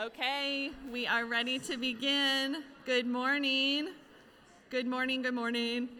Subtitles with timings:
[0.00, 2.64] Okay, we are ready to begin.
[2.86, 3.90] Good morning.
[4.70, 5.90] Good morning, good morning.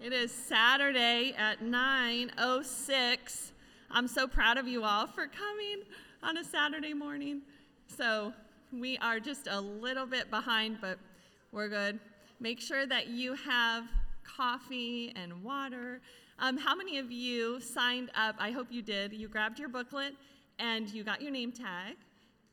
[0.00, 3.52] It is Saturday at 9:06.
[3.90, 5.82] I'm so proud of you all for coming
[6.22, 7.42] on a Saturday morning.
[7.88, 8.32] So,
[8.72, 10.98] we are just a little bit behind, but
[11.50, 12.00] we're good.
[12.40, 13.84] Make sure that you have
[14.24, 16.00] coffee and water.
[16.38, 18.36] Um, how many of you signed up?
[18.38, 19.12] I hope you did.
[19.12, 20.14] You grabbed your booklet
[20.58, 21.96] and you got your name tag,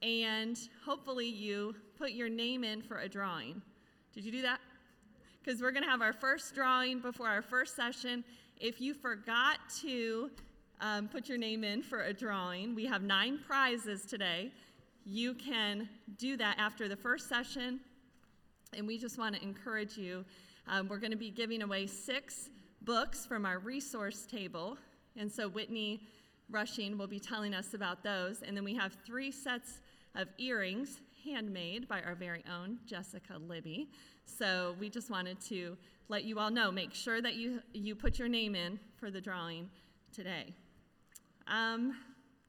[0.01, 3.61] and hopefully you put your name in for a drawing.
[4.13, 4.59] Did you do that?
[5.43, 8.23] Because we're going to have our first drawing before our first session.
[8.57, 10.29] If you forgot to
[10.81, 14.51] um, put your name in for a drawing, we have nine prizes today.
[15.05, 17.79] You can do that after the first session,
[18.73, 20.23] and we just want to encourage you.
[20.67, 22.49] Um, we're going to be giving away six
[22.81, 24.77] books from our resource table,
[25.17, 26.01] and so Whitney
[26.51, 28.41] Rushing will be telling us about those.
[28.41, 29.81] And then we have three sets
[30.19, 33.89] of earrings handmade by our very own Jessica Libby.
[34.25, 35.77] So we just wanted to
[36.09, 39.21] let you all know make sure that you, you put your name in for the
[39.21, 39.69] drawing
[40.13, 40.53] today.
[41.47, 41.95] Um,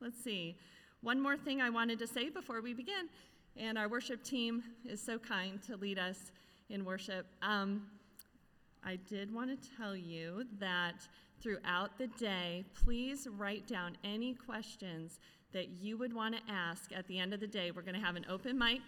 [0.00, 0.56] let's see.
[1.02, 3.08] One more thing I wanted to say before we begin,
[3.56, 6.32] and our worship team is so kind to lead us
[6.70, 7.26] in worship.
[7.40, 7.86] Um,
[8.84, 11.06] I did want to tell you that
[11.40, 15.20] throughout the day, please write down any questions
[15.52, 17.70] that you would want to ask at the end of the day.
[17.70, 18.82] We're going to have an open mic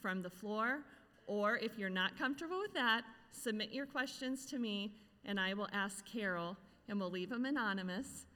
[0.00, 0.80] from the floor,
[1.26, 3.02] or if you're not comfortable with that,
[3.32, 4.92] submit your questions to me
[5.24, 6.56] and I will ask Carol
[6.88, 8.26] and we'll leave them anonymous.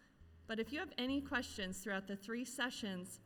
[0.47, 3.20] But if you have any questions throughout the three sessions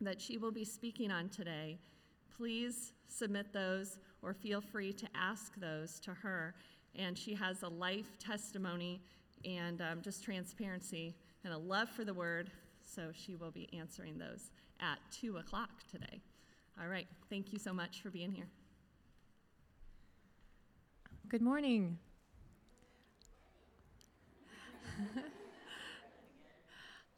[0.00, 1.78] that she will be speaking on today,
[2.36, 6.54] please submit those or feel free to ask those to her.
[6.94, 9.00] And she has a life testimony
[9.44, 12.50] and um, just transparency and a love for the word.
[12.92, 16.20] So she will be answering those at 2 o'clock today.
[16.80, 17.06] All right.
[17.28, 18.48] Thank you so much for being here.
[21.28, 21.98] Good morning.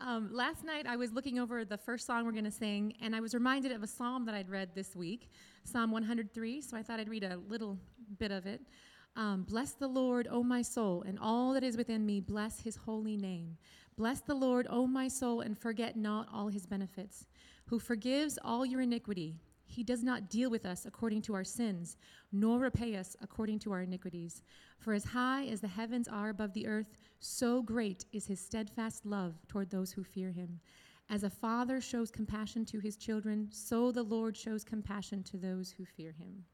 [0.01, 3.17] um, last night I was looking over the first song we're going to sing, and
[3.17, 5.31] I was reminded of a psalm that I'd read this week,
[5.65, 6.61] Psalm 103.
[6.61, 7.79] So I thought I'd read a little
[8.19, 8.61] bit of it.
[9.15, 12.77] Um, bless the Lord, O my soul, and all that is within me, bless his
[12.77, 13.59] holy name.
[13.97, 17.27] Bless the Lord, O my soul, and forget not all his benefits,
[17.67, 19.37] who forgives all your iniquity.
[19.67, 21.97] He does not deal with us according to our sins,
[22.31, 24.43] nor repay us according to our iniquities.
[24.79, 29.05] For as high as the heavens are above the earth, so great is his steadfast
[29.05, 30.61] love toward those who fear him.
[31.11, 35.71] As a father shows compassion to his children, so the Lord shows compassion to those
[35.71, 36.45] who fear him.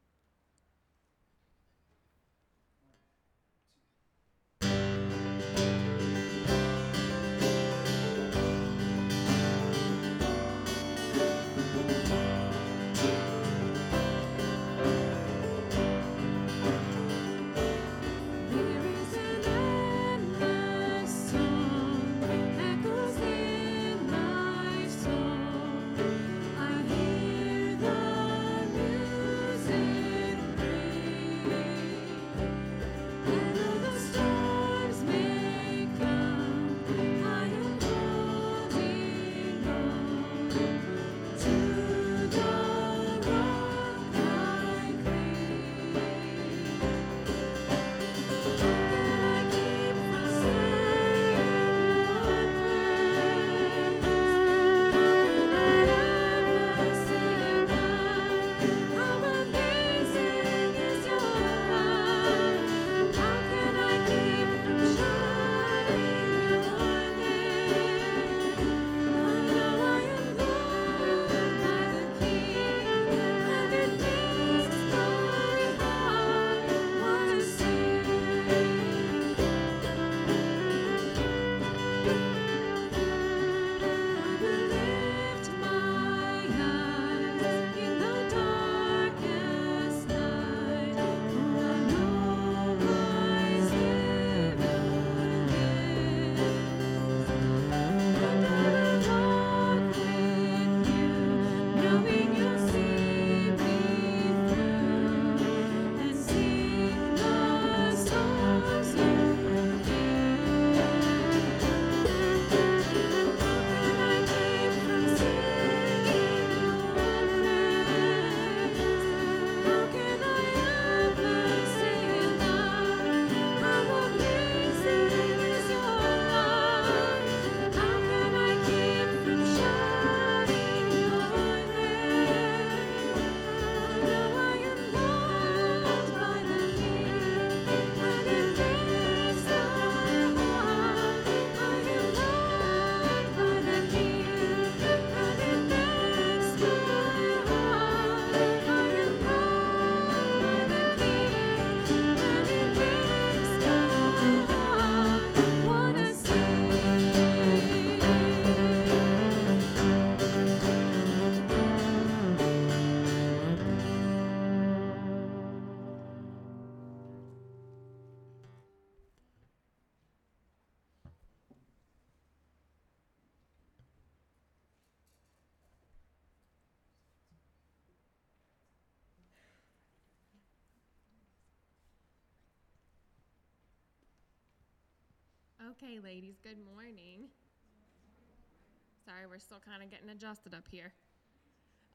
[189.29, 190.93] We're still kind of getting adjusted up here.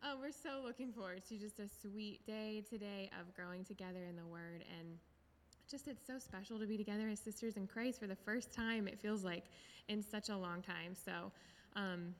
[0.03, 4.17] Oh, we're so looking forward to just a sweet day today of growing together in
[4.17, 4.65] the Word.
[4.79, 4.99] And
[5.71, 8.87] just it's so special to be together as sisters in Christ for the first time,
[8.87, 9.45] it feels like,
[9.89, 10.95] in such a long time.
[10.95, 11.33] So
[11.75, 12.15] um,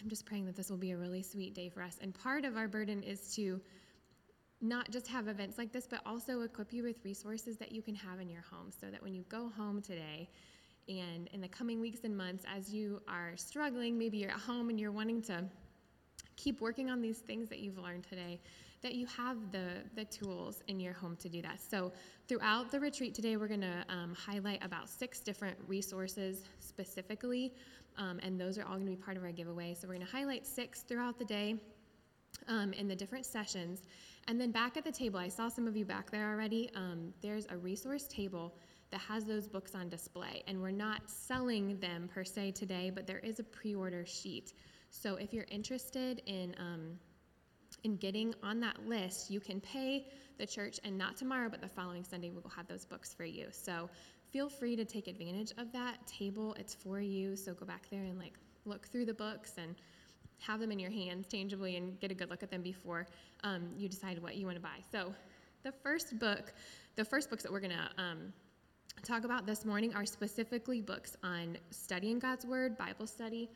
[0.00, 1.96] I'm just praying that this will be a really sweet day for us.
[2.00, 3.60] And part of our burden is to
[4.60, 7.94] not just have events like this, but also equip you with resources that you can
[7.94, 10.28] have in your home so that when you go home today,
[10.88, 14.70] and in the coming weeks and months, as you are struggling, maybe you're at home
[14.70, 15.44] and you're wanting to
[16.36, 18.40] keep working on these things that you've learned today,
[18.82, 21.60] that you have the, the tools in your home to do that.
[21.60, 21.92] So,
[22.28, 27.54] throughout the retreat today, we're going to um, highlight about six different resources specifically,
[27.96, 29.74] um, and those are all going to be part of our giveaway.
[29.74, 31.56] So, we're going to highlight six throughout the day
[32.48, 33.82] um, in the different sessions.
[34.28, 36.70] And then back at the table, I saw some of you back there already.
[36.74, 38.54] Um, there's a resource table
[38.90, 40.42] that has those books on display.
[40.46, 44.52] And we're not selling them per se today, but there is a pre order sheet.
[44.90, 46.98] So if you're interested in, um,
[47.84, 50.06] in getting on that list, you can pay
[50.38, 53.24] the church, and not tomorrow, but the following Sunday, we will have those books for
[53.24, 53.46] you.
[53.50, 53.88] So
[54.30, 56.54] feel free to take advantage of that table.
[56.58, 57.36] It's for you.
[57.36, 58.34] So go back there and like
[58.64, 59.74] look through the books and
[60.40, 63.06] have them in your hands tangibly and get a good look at them before
[63.44, 64.78] um, you decide what you want to buy.
[64.92, 65.14] So
[65.62, 66.52] the first book,
[66.96, 68.32] the first books that we're going to um,
[69.02, 73.48] talk about this morning are specifically books on studying God's Word, Bible study,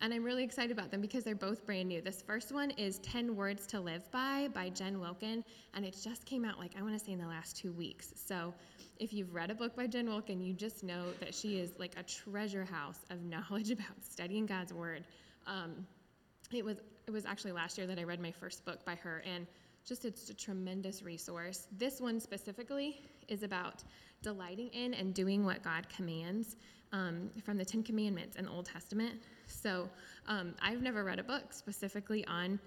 [0.00, 2.00] and I'm really excited about them because they're both brand new.
[2.00, 6.24] This first one is 10 Words to Live By by Jen Wilkin, and it just
[6.26, 8.12] came out, like, I want to say in the last two weeks.
[8.16, 8.52] So
[8.98, 11.94] if you've read a book by Jen Wilkin, you just know that she is like
[11.98, 15.04] a treasure house of knowledge about studying God's Word.
[15.46, 15.86] Um,
[16.52, 19.22] it was it was actually last year that I read my first book by her,
[19.26, 19.46] and
[19.86, 21.66] just it's a tremendous resource.
[21.78, 23.82] This one specifically is about
[24.22, 26.56] delighting in and doing what God commands
[26.92, 29.14] um, from the Ten Commandments in the Old Testament.
[29.46, 29.88] So
[30.26, 32.58] um, I've never read a book specifically on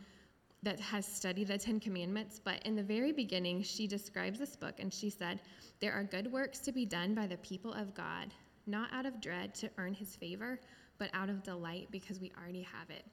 [0.64, 4.76] that has studied the Ten Commandments, but in the very beginning, she describes this book
[4.80, 5.42] and she said,
[5.80, 8.34] There are good works to be done by the people of God,
[8.68, 10.60] not out of dread to earn his favor,
[11.00, 13.04] but out of delight because we already have it.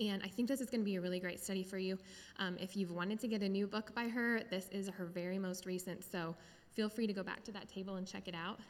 [0.00, 1.96] And I think this is going to be a really great study for you.
[2.38, 5.38] Um, if you've wanted to get a new book by her, this is her very
[5.38, 6.04] most recent.
[6.04, 6.34] So
[6.76, 8.60] feel free to go back to that table and check it out.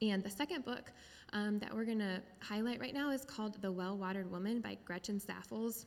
[0.00, 0.92] And the second book
[1.32, 4.78] um, that we're going to highlight right now is called The Well Watered Woman by
[4.84, 5.84] Gretchen Saffles.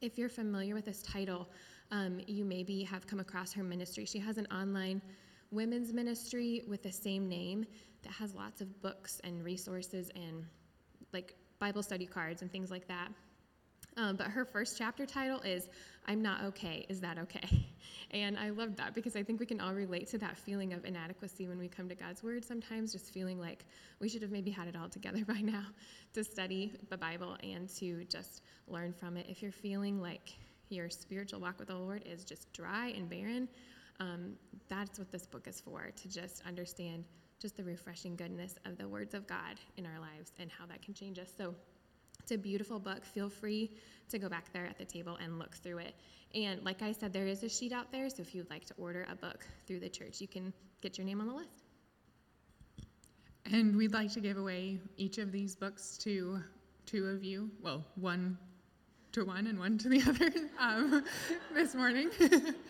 [0.00, 1.48] If you're familiar with this title,
[1.92, 4.04] um, you maybe have come across her ministry.
[4.04, 5.00] She has an online
[5.52, 7.64] women's ministry with the same name
[8.02, 10.44] that has lots of books and resources and
[11.12, 13.08] like Bible study cards and things like that.
[13.96, 15.68] Um, but her first chapter title is
[16.06, 17.66] I'm Not Okay, Is That Okay?
[18.12, 20.84] And I love that because I think we can all relate to that feeling of
[20.84, 23.64] inadequacy when we come to God's Word sometimes, just feeling like
[24.00, 25.64] we should have maybe had it all together by now
[26.12, 29.26] to study the Bible and to just learn from it.
[29.30, 30.34] If you're feeling like
[30.68, 33.48] your spiritual walk with the Lord is just dry and barren,
[33.98, 34.34] um,
[34.68, 37.04] that's what this book is for, to just understand
[37.40, 40.82] just the refreshing goodness of the words of God in our lives and how that
[40.82, 41.32] can change us.
[41.36, 41.54] So,
[42.22, 43.04] it's a beautiful book.
[43.04, 43.70] Feel free
[44.08, 45.94] to go back there at the table and look through it.
[46.34, 48.74] And like I said, there is a sheet out there, so if you'd like to
[48.78, 51.64] order a book through the church, you can get your name on the list.
[53.50, 56.40] And we'd like to give away each of these books to
[56.86, 57.50] two of you.
[57.60, 58.38] Well, one
[59.12, 61.04] to one and one to the other um,
[61.52, 62.08] this morning.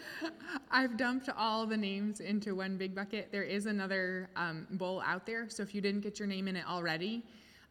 [0.71, 3.31] I've dumped all the names into one big bucket.
[3.31, 6.57] There is another um, bowl out there, so if you didn't get your name in
[6.57, 7.23] it already,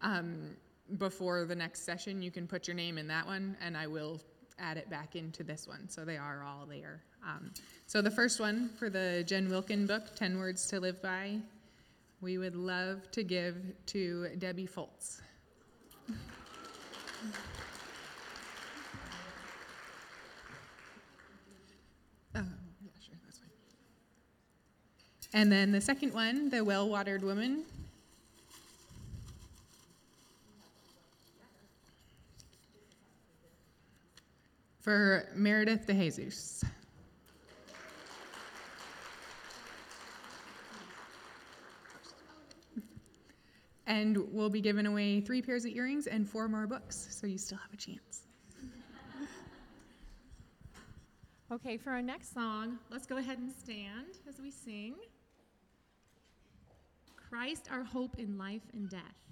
[0.01, 0.51] um,
[0.97, 4.21] before the next session, you can put your name in that one, and I will
[4.59, 5.89] add it back into this one.
[5.89, 7.01] So they are all there.
[7.25, 7.51] Um,
[7.87, 11.39] so the first one for the Jen Wilkin book, 10 Words to Live By,
[12.21, 13.57] we would love to give
[13.87, 15.21] to Debbie Foltz.
[22.33, 22.51] Fine.
[25.33, 27.63] And then the second one, The Well Watered Woman,
[34.81, 36.63] for Meredith DeJesus.
[43.85, 47.37] And we'll be giving away three pairs of earrings and four more books, so you
[47.37, 48.23] still have a chance.
[51.51, 54.95] Okay, for our next song, let's go ahead and stand as we sing.
[57.17, 59.30] Christ, our hope in life and death.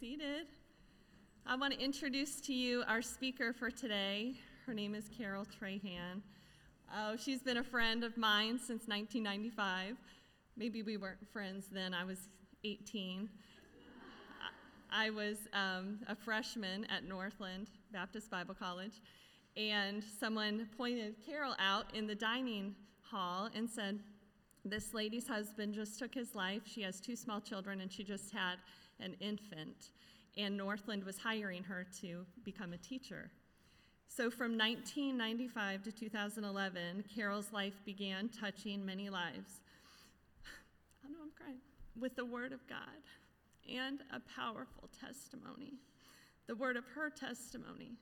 [0.00, 0.46] Seated.
[1.46, 4.32] I want to introduce to you our speaker for today.
[4.64, 6.22] Her name is Carol Trahan.
[6.96, 9.96] Oh, she's been a friend of mine since 1995.
[10.56, 12.30] Maybe we weren't friends then, I was
[12.64, 13.28] 18.
[14.90, 19.02] I was um, a freshman at Northland Baptist Bible College,
[19.54, 23.98] and someone pointed Carol out in the dining hall and said,
[24.64, 26.62] This lady's husband just took his life.
[26.64, 28.56] She has two small children, and she just had
[29.02, 29.90] an infant.
[30.36, 33.30] And Northland was hiring her to become a teacher.
[34.08, 39.60] So from 1995 to 2011, Carol's life began touching many lives.
[41.04, 41.58] I know I'm crying.
[41.98, 42.78] With the Word of God
[43.68, 45.74] and a powerful testimony,
[46.46, 47.92] the word of her testimony.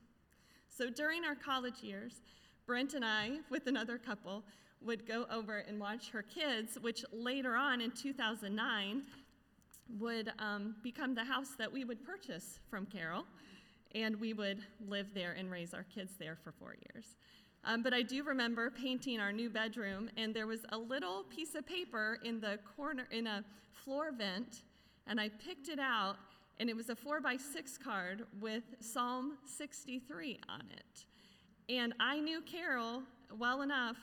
[0.69, 2.23] So during our college years,
[2.67, 4.45] Brent and I, with another couple,
[4.81, 9.03] would go over and watch her kids, which later on in 2009
[9.99, 13.25] would um, become the house that we would purchase from Carol,
[13.95, 17.17] and we would live there and raise our kids there for four years.
[17.65, 21.55] Um, but I do remember painting our new bedroom, and there was a little piece
[21.55, 24.63] of paper in the corner, in a floor vent,
[25.07, 26.17] and I picked it out,
[26.59, 31.05] and it was a four by six card with Psalm 63 on it.
[31.69, 33.03] And I knew Carol
[33.39, 33.97] well enough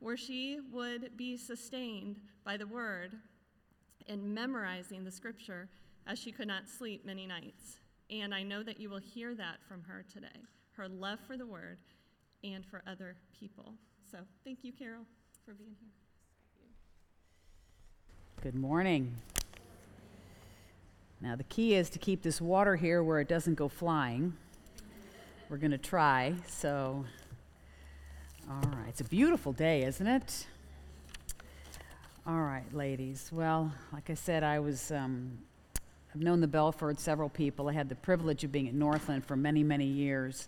[0.00, 3.18] where she would be sustained by the word
[4.10, 5.68] and memorizing the scripture
[6.06, 7.78] as she could not sleep many nights.
[8.10, 10.28] And I know that you will hear that from her today
[10.76, 11.76] her love for the word
[12.42, 13.74] and for other people.
[14.10, 15.02] So thank you, Carol,
[15.44, 15.90] for being here.
[18.40, 19.14] Good morning.
[21.20, 24.32] Now, the key is to keep this water here where it doesn't go flying.
[25.50, 26.34] We're going to try.
[26.48, 27.04] So,
[28.48, 28.88] all right.
[28.88, 30.46] It's a beautiful day, isn't it?
[32.26, 33.30] All right, ladies.
[33.32, 35.38] Well, like I said, I was, um,
[36.14, 37.70] I've known the Belford several people.
[37.70, 40.46] I had the privilege of being at Northland for many, many years.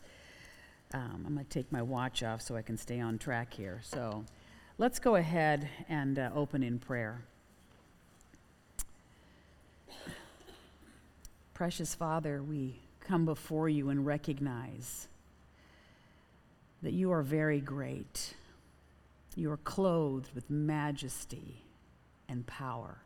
[0.92, 3.80] Um, I'm going to take my watch off so I can stay on track here.
[3.82, 4.22] So,
[4.76, 7.22] let's go ahead and uh, open in prayer.
[11.54, 15.08] Precious Father, we come before you and recognize
[16.82, 18.34] that you are very great.
[19.34, 21.62] You are clothed with majesty
[22.32, 22.96] and power.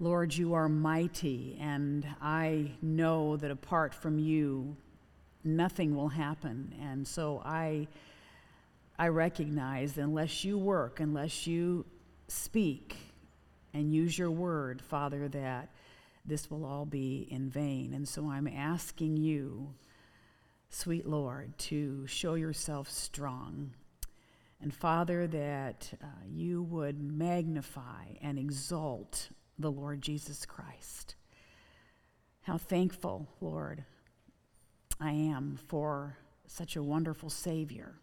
[0.00, 4.76] Lord, you are mighty, and I know that apart from you,
[5.42, 6.74] nothing will happen.
[6.82, 7.88] And so I,
[8.98, 11.86] I recognize that unless you work, unless you
[12.28, 12.96] speak
[13.72, 15.70] and use your word, Father, that
[16.24, 17.94] this will all be in vain.
[17.94, 19.72] And so I'm asking you,
[20.70, 23.72] sweet Lord, to show yourself strong.
[24.60, 31.14] And Father, that uh, you would magnify and exalt the Lord Jesus Christ.
[32.42, 33.84] How thankful, Lord,
[35.00, 36.16] I am for
[36.46, 37.94] such a wonderful Savior.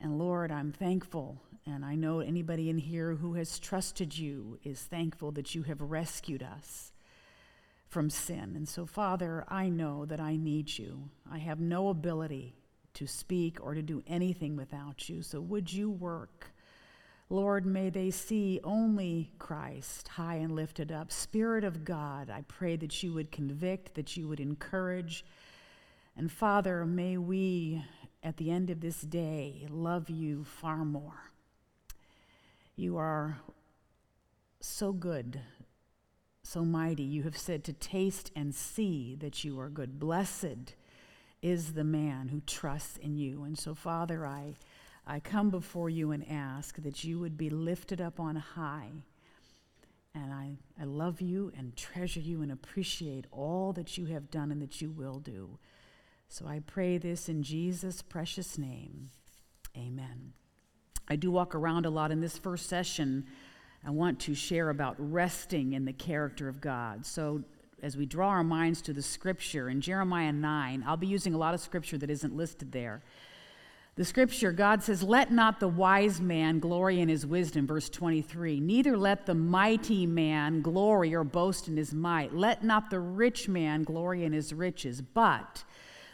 [0.00, 4.80] And Lord, I'm thankful, and I know anybody in here who has trusted you is
[4.80, 6.92] thankful that you have rescued us
[7.86, 8.52] from sin.
[8.56, 11.10] And so, Father, I know that I need you.
[11.30, 12.56] I have no ability
[12.94, 15.22] to speak or to do anything without you.
[15.22, 16.52] So, would you work?
[17.28, 21.12] Lord, may they see only Christ high and lifted up.
[21.12, 25.24] Spirit of God, I pray that you would convict, that you would encourage.
[26.16, 27.84] And Father, may we,
[28.22, 31.30] at the end of this day, love you far more.
[32.74, 33.38] You are
[34.60, 35.40] so good
[36.50, 37.04] so mighty.
[37.04, 40.00] You have said to taste and see that you are good.
[40.00, 40.74] Blessed
[41.42, 43.44] is the man who trusts in you.
[43.44, 44.54] And so, Father, I,
[45.06, 48.90] I come before you and ask that you would be lifted up on high.
[50.14, 54.50] And I, I love you and treasure you and appreciate all that you have done
[54.50, 55.58] and that you will do.
[56.28, 59.10] So I pray this in Jesus' precious name.
[59.76, 60.32] Amen.
[61.08, 63.26] I do walk around a lot in this first session.
[63.84, 67.06] I want to share about resting in the character of God.
[67.06, 67.42] So,
[67.82, 71.38] as we draw our minds to the scripture in Jeremiah 9, I'll be using a
[71.38, 73.02] lot of scripture that isn't listed there.
[73.96, 78.60] The scripture, God says, Let not the wise man glory in his wisdom, verse 23.
[78.60, 82.34] Neither let the mighty man glory or boast in his might.
[82.34, 85.64] Let not the rich man glory in his riches, but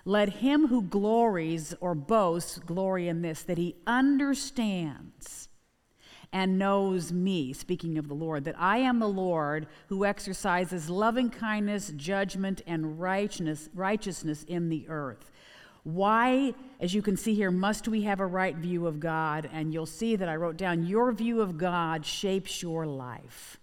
[0.05, 5.45] let him who glories or boasts glory in this, that he understands
[6.32, 11.30] and knows me, speaking of the Lord, that I am the Lord who exercises loving
[11.30, 15.30] kindness, judgment, and righteousness, righteousness in the earth.
[15.84, 19.48] Why, as you can see here, must we have a right view of God?
[19.52, 23.58] And you'll see that I wrote down your view of God shapes your life.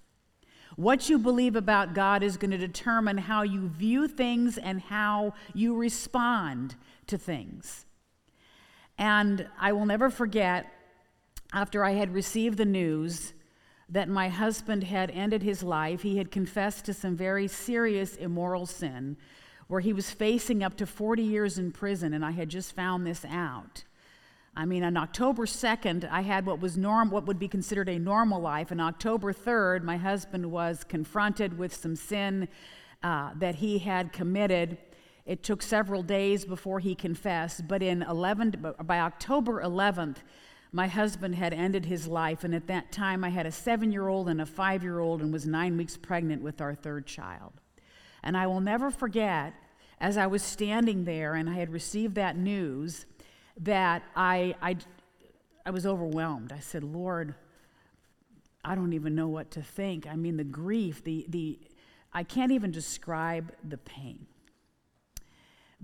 [0.75, 5.33] What you believe about God is going to determine how you view things and how
[5.53, 6.75] you respond
[7.07, 7.85] to things.
[8.97, 10.65] And I will never forget,
[11.53, 13.33] after I had received the news
[13.87, 18.65] that my husband had ended his life, he had confessed to some very serious immoral
[18.65, 19.17] sin
[19.67, 23.05] where he was facing up to 40 years in prison, and I had just found
[23.05, 23.83] this out.
[24.55, 27.97] I mean, on October 2nd, I had what was norm, what would be considered a
[27.97, 28.71] normal life.
[28.71, 32.47] On October 3rd, my husband was confronted with some sin
[33.01, 34.77] uh, that he had committed.
[35.25, 40.17] It took several days before he confessed, but in 11, by October 11th,
[40.73, 44.41] my husband had ended his life, and at that time, I had a seven-year-old and
[44.41, 47.53] a five-year-old, and was nine weeks pregnant with our third child.
[48.23, 49.53] And I will never forget,
[49.99, 53.05] as I was standing there and I had received that news
[53.61, 54.77] that I, I,
[55.65, 56.51] I was overwhelmed.
[56.51, 57.35] I said, Lord,
[58.65, 60.07] I don't even know what to think.
[60.07, 61.59] I mean, the grief, the, the,
[62.11, 64.25] I can't even describe the pain.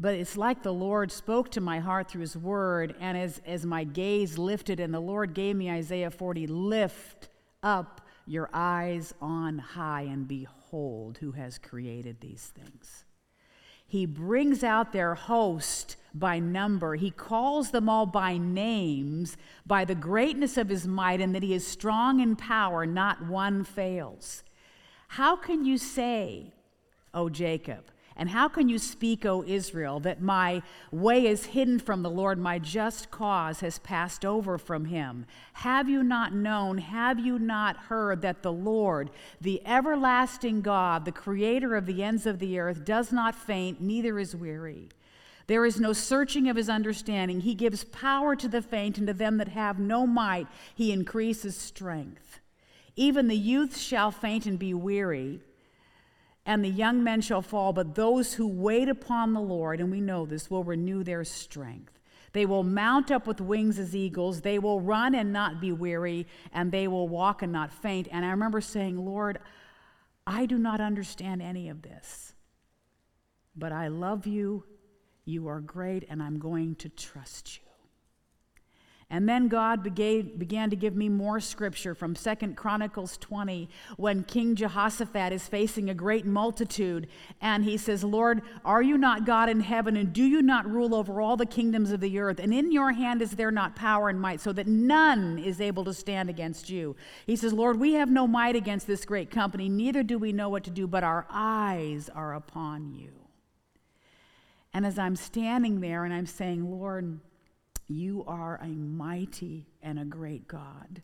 [0.02, 3.66] But it's like the Lord spoke to my heart through His Word, and as, as
[3.66, 7.28] my gaze lifted, and the Lord gave me Isaiah 40 lift
[7.62, 13.04] up your eyes on high and behold who has created these things.
[13.86, 16.96] He brings out their host by number.
[16.96, 19.36] He calls them all by names,
[19.66, 23.64] by the greatness of his might, and that he is strong in power, not one
[23.64, 24.44] fails.
[25.10, 26.54] How can you say,
[27.16, 27.86] O Jacob,
[28.20, 32.38] and how can you speak, O Israel, that my way is hidden from the Lord,
[32.38, 35.26] my just cause has passed over from him?
[35.54, 41.14] Have you not known, have you not heard that the Lord, the everlasting God, the
[41.14, 44.90] creator of the ends of the earth, does not faint, neither is weary?
[45.48, 47.40] There is no searching of his understanding.
[47.40, 51.56] He gives power to the faint, and to them that have no might, he increases
[51.56, 52.42] strength.
[52.98, 55.40] Even the youth shall faint and be weary
[56.50, 60.02] and the young men shall fall, but those who wait upon the Lord, and we
[60.02, 62.00] know this, will renew their strength.
[62.34, 64.42] They will mount up with wings as eagles.
[64.42, 68.08] They will run and not be weary, and they will walk and not faint.
[68.12, 69.38] And I remember saying, Lord,
[70.26, 72.34] I do not understand any of this,
[73.56, 74.64] but I love you.
[75.26, 77.69] You are great, and I'm going to trust you.
[79.12, 83.68] And then God began to give me more scripture from Second Chronicles 20
[83.98, 87.08] when King Jehoshaphat is facing a great multitude.
[87.42, 89.98] And he says, Lord, are you not God in heaven?
[89.98, 92.40] And do you not rule over all the kingdoms of the earth?
[92.40, 95.86] And in your hand is there not power and might, so that none is able
[95.86, 96.96] to stand against you?
[97.26, 100.50] He says, Lord, we have no might against this great company, neither do we know
[100.50, 103.10] what to do, but our eyes are upon you.
[104.72, 107.20] And as I'm standing there and I'm saying, Lord,
[107.90, 111.02] you are a mighty and a great God.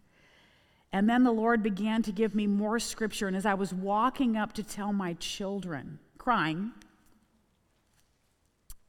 [0.93, 3.27] And then the Lord began to give me more scripture.
[3.27, 6.71] And as I was walking up to tell my children, crying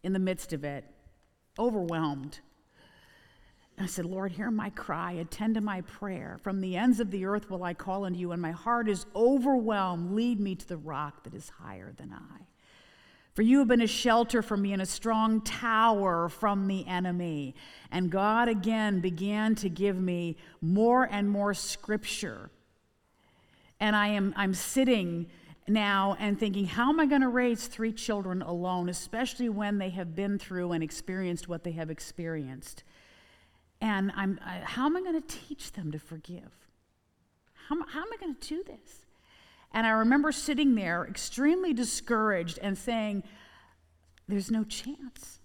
[0.03, 0.85] in the midst of it,
[1.59, 2.39] overwhelmed,
[3.79, 6.39] I said, Lord, hear my cry, attend to my prayer.
[6.43, 9.05] From the ends of the earth will I call unto you, and my heart is
[9.15, 10.13] overwhelmed.
[10.13, 12.47] Lead me to the rock that is higher than I.
[13.37, 17.55] For you have been a shelter for me and a strong tower from the enemy.
[17.93, 22.49] And God again began to give me more and more scripture.
[23.79, 25.27] And I am I'm sitting
[25.69, 29.91] now and thinking, how am I going to raise three children alone, especially when they
[29.91, 32.85] have been through and experienced what they have experienced?
[33.83, 36.71] And I'm, I, how am I going to teach them to forgive?
[37.69, 39.06] How, how am I going to do this?
[39.77, 43.25] And I remember sitting there extremely discouraged and saying,
[44.27, 45.41] There's no chance.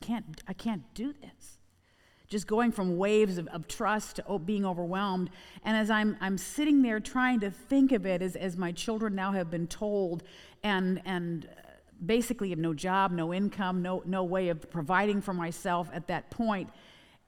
[0.00, 1.58] Can't, I can't do this.
[2.28, 5.30] Just going from waves of, of trust to being overwhelmed.
[5.64, 9.16] And as I'm, I'm sitting there trying to think of it as, as my children
[9.16, 10.22] now have been told,
[10.62, 11.70] and, and uh,
[12.06, 16.30] basically have no job, no income, no, no way of providing for myself at that
[16.30, 16.70] point,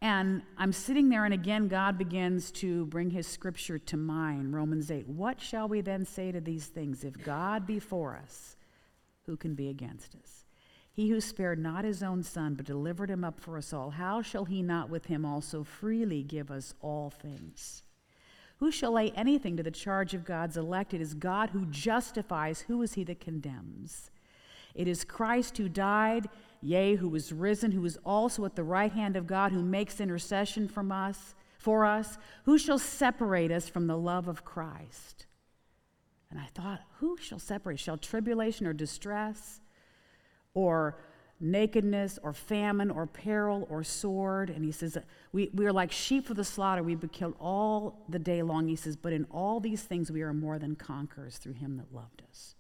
[0.02, 4.90] and I'm sitting there, and again, God begins to bring his scripture to mind Romans
[4.90, 5.06] 8.
[5.06, 7.04] What shall we then say to these things?
[7.04, 8.56] If God be for us,
[9.26, 10.44] who can be against us?
[10.92, 14.22] He who spared not his own son, but delivered him up for us all, how
[14.22, 17.82] shall he not with him also freely give us all things?
[18.56, 20.92] Who shall lay anything to the charge of God's elect?
[20.92, 22.62] It is God who justifies.
[22.62, 24.10] Who is he that condemns?
[24.74, 26.28] It is Christ who died
[26.62, 30.00] yea, who is risen, who is also at the right hand of God, who makes
[30.00, 35.26] intercession from us, for us, who shall separate us from the love of Christ?
[36.30, 37.80] And I thought, who shall separate?
[37.80, 39.60] Shall tribulation or distress
[40.54, 40.96] or
[41.40, 44.50] nakedness or famine or peril or sword.
[44.50, 44.98] And he says,
[45.32, 46.82] we, we are like sheep for the slaughter.
[46.82, 48.68] We've been killed all the day long.
[48.68, 51.94] He says, but in all these things we are more than conquerors through him that
[51.94, 52.54] loved us.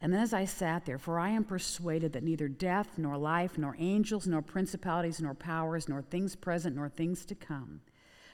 [0.00, 3.58] And then as I sat there, for I am persuaded that neither death, nor life,
[3.58, 7.80] nor angels, nor principalities, nor powers, nor things present, nor things to come,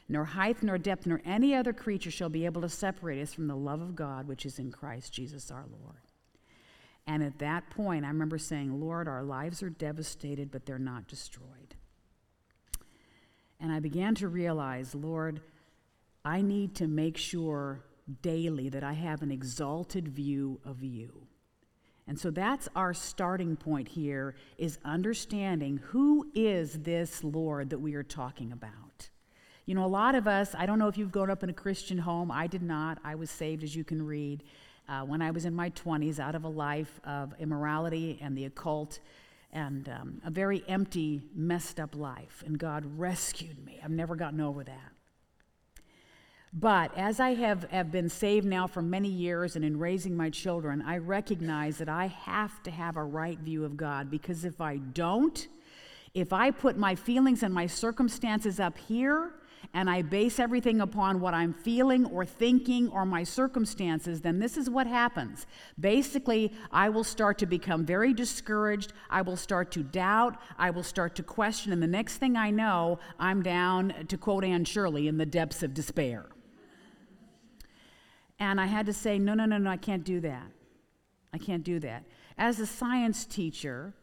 [0.06, 3.46] nor height, nor depth, nor any other creature shall be able to separate us from
[3.46, 5.96] the love of God which is in Christ Jesus our Lord.
[7.06, 11.08] And at that point, I remember saying, Lord, our lives are devastated, but they're not
[11.08, 11.76] destroyed.
[13.58, 15.40] And I began to realize, Lord,
[16.24, 17.80] I need to make sure
[18.22, 21.26] daily that I have an exalted view of you.
[22.06, 27.94] And so that's our starting point here is understanding who is this Lord that we
[27.94, 29.08] are talking about.
[29.64, 31.54] You know, a lot of us, I don't know if you've grown up in a
[31.54, 32.30] Christian home.
[32.30, 32.98] I did not.
[33.02, 34.42] I was saved, as you can read,
[34.86, 38.44] uh, when I was in my 20s out of a life of immorality and the
[38.44, 39.00] occult
[39.50, 42.42] and um, a very empty, messed up life.
[42.44, 43.80] And God rescued me.
[43.82, 44.93] I've never gotten over that.
[46.56, 50.30] But as I have, have been saved now for many years and in raising my
[50.30, 54.60] children, I recognize that I have to have a right view of God because if
[54.60, 55.48] I don't,
[56.14, 59.32] if I put my feelings and my circumstances up here
[59.72, 64.56] and I base everything upon what I'm feeling or thinking or my circumstances, then this
[64.56, 65.48] is what happens.
[65.80, 68.92] Basically, I will start to become very discouraged.
[69.10, 70.36] I will start to doubt.
[70.56, 71.72] I will start to question.
[71.72, 75.64] And the next thing I know, I'm down, to quote Anne Shirley, in the depths
[75.64, 76.26] of despair.
[78.38, 80.46] And I had to say, no, no, no, no, I can't do that.
[81.32, 82.04] I can't do that.
[82.36, 83.94] As a science teacher,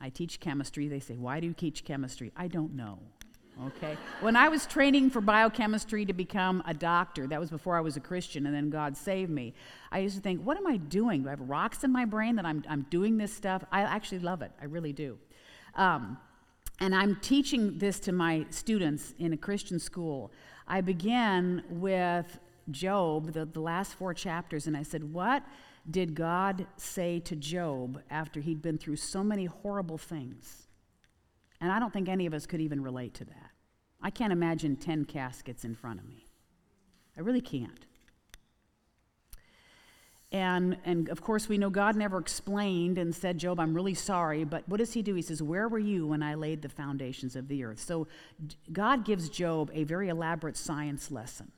[0.00, 0.88] I teach chemistry.
[0.88, 2.32] They say, why do you teach chemistry?
[2.36, 2.98] I don't know.
[3.66, 3.96] Okay?
[4.20, 7.96] when I was training for biochemistry to become a doctor, that was before I was
[7.96, 9.52] a Christian, and then God saved me.
[9.92, 11.22] I used to think, what am I doing?
[11.22, 13.62] Do I have rocks in my brain that I'm, I'm doing this stuff?
[13.70, 14.50] I actually love it.
[14.62, 15.18] I really do.
[15.74, 16.16] Um,
[16.80, 20.32] and I'm teaching this to my students in a Christian school.
[20.66, 22.38] I begin with
[22.70, 25.44] Job, the, the last four chapters, and I said, What
[25.88, 30.68] did God say to Job after he'd been through so many horrible things?
[31.60, 33.50] And I don't think any of us could even relate to that.
[34.02, 36.24] I can't imagine 10 caskets in front of me.
[37.16, 37.84] I really can't.
[40.32, 44.44] And, and of course, we know God never explained and said, Job, I'm really sorry.
[44.44, 45.14] But what does he do?
[45.14, 47.80] He says, Where were you when I laid the foundations of the earth?
[47.80, 48.06] So
[48.72, 51.50] God gives Job a very elaborate science lesson.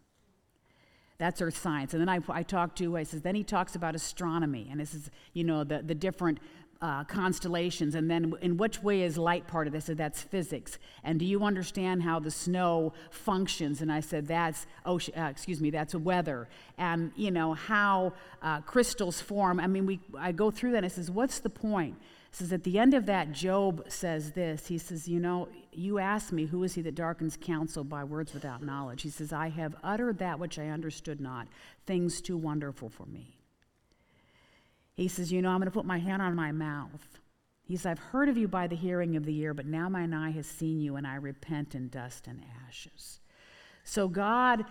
[1.18, 1.94] That's earth science.
[1.94, 4.68] And then I, I talked to, I says, then he talks about astronomy.
[4.70, 6.38] And this is, you know, the, the different
[6.80, 7.94] uh, constellations.
[7.94, 9.84] And then in which way is light part of this?
[9.84, 10.78] Said, that's physics.
[11.04, 13.82] And do you understand how the snow functions?
[13.82, 16.48] And I said, that's, ocean, uh, excuse me, that's weather.
[16.78, 19.60] And, you know, how uh, crystals form.
[19.60, 21.96] I mean, we, I go through that and I says, what's the point?
[22.32, 26.32] says at the end of that job says this he says you know you asked
[26.32, 29.02] me who is he that darkens counsel by words without knowledge?
[29.02, 31.48] He says i have uttered that which i understood not.
[31.86, 33.36] Things too wonderful for me.
[34.94, 37.20] He says you know i'm going to put my hand on my mouth.
[37.64, 40.12] He says i've heard of you by the hearing of the ear but now mine
[40.12, 43.20] eye has seen you and i repent in dust and ashes.
[43.84, 44.64] So god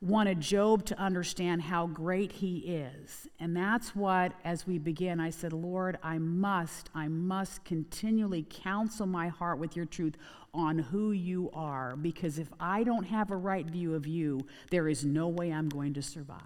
[0.00, 3.26] wanted Job to understand how great he is.
[3.40, 9.06] And that's what, as we begin, I said, Lord, I must, I must continually counsel
[9.06, 10.16] my heart with your truth
[10.54, 11.96] on who you are.
[11.96, 15.68] Because if I don't have a right view of you, there is no way I'm
[15.68, 16.42] going to survive.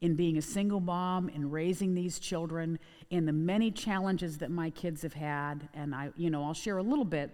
[0.00, 4.70] In being a single mom, in raising these children, in the many challenges that my
[4.70, 7.30] kids have had, and I, you know, I'll share a little bit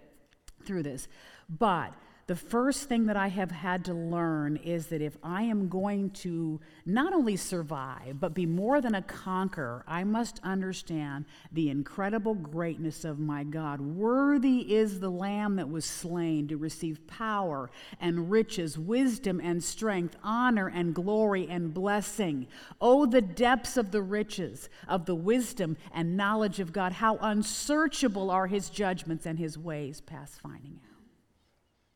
[0.63, 1.07] through this.
[1.49, 1.93] But
[2.25, 6.11] the first thing that I have had to learn is that if I am going
[6.11, 12.33] to not only survive, but be more than a conqueror, I must understand the incredible
[12.33, 13.81] greatness of my God.
[13.81, 20.15] Worthy is the Lamb that was slain to receive power and riches, wisdom and strength,
[20.23, 22.47] honor and glory and blessing.
[22.79, 26.93] Oh, the depths of the riches of the wisdom and knowledge of God.
[26.93, 30.92] How unsearchable are his judgments and his ways past finding out.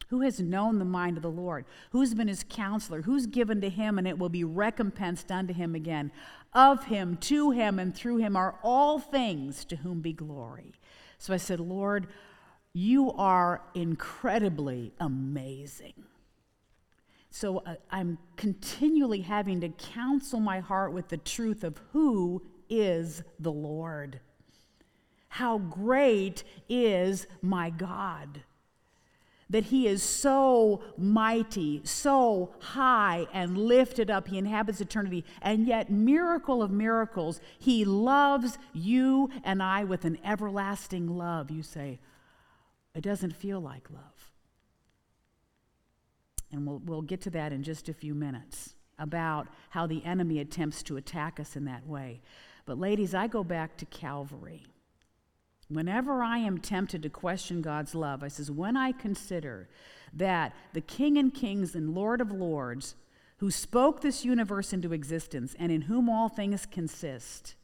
[0.08, 1.66] Who has known the mind of the Lord?
[1.92, 3.02] Who's been his counselor?
[3.02, 6.12] Who's given to him, and it will be recompensed unto him again?
[6.54, 10.74] Of him, to him, and through him are all things to whom be glory.
[11.18, 12.08] So I said, Lord,
[12.72, 16.06] you are incredibly amazing.
[17.30, 23.24] So uh, I'm continually having to counsel my heart with the truth of who is
[23.40, 24.22] the Lord.
[25.28, 28.44] How great is my God
[29.50, 34.28] that he is so mighty, so high and lifted up.
[34.28, 35.24] He inhabits eternity.
[35.42, 41.50] And yet, miracle of miracles, he loves you and I with an everlasting love.
[41.50, 42.00] You say,
[42.94, 44.32] it doesn't feel like love.
[46.52, 50.40] And we'll, we'll get to that in just a few minutes about how the enemy
[50.40, 52.22] attempts to attack us in that way.
[52.66, 54.66] But, ladies, I go back to Calvary.
[55.70, 59.68] Whenever I am tempted to question God's love, I says, when I consider
[60.14, 62.96] that the King and Kings and Lord of Lords,
[63.38, 67.56] who spoke this universe into existence and in whom all things consist,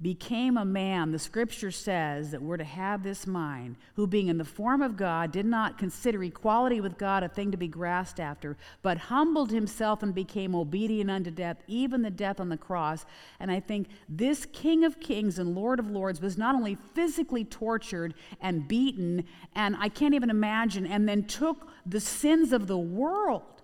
[0.00, 4.36] became a man, the scripture says that we're to have this mind, who being in
[4.36, 8.20] the form of God did not consider equality with God a thing to be grasped
[8.20, 13.06] after, but humbled himself and became obedient unto death, even the death on the cross.
[13.40, 17.44] And I think this King of Kings and Lord of Lords was not only physically
[17.44, 22.76] tortured and beaten, and I can't even imagine, and then took the sins of the
[22.76, 23.62] world.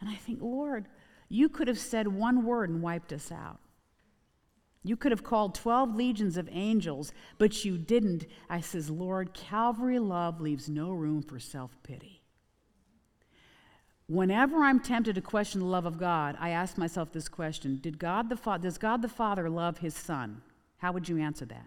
[0.00, 0.86] And I think, Lord,
[1.28, 3.58] you could have said one word and wiped us out.
[4.86, 8.26] You could have called 12 legions of angels, but you didn't.
[8.50, 12.20] I says, Lord, Calvary love leaves no room for self pity.
[14.06, 17.98] Whenever I'm tempted to question the love of God, I ask myself this question Did
[17.98, 20.42] God the Fa- Does God the Father love his Son?
[20.76, 21.66] How would you answer that?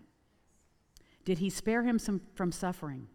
[1.25, 3.08] Did he spare him some, from suffering?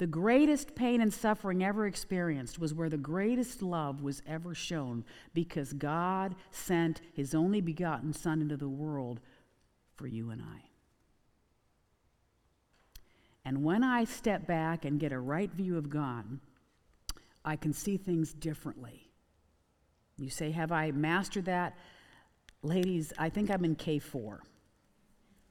[0.00, 5.04] The greatest pain and suffering ever experienced was where the greatest love was ever shown
[5.34, 9.20] because God sent his only begotten Son into the world
[9.96, 10.62] for you and I.
[13.44, 16.40] And when I step back and get a right view of God,
[17.44, 19.10] I can see things differently.
[20.16, 21.76] You say, Have I mastered that?
[22.62, 24.38] Ladies, I think I'm in K4.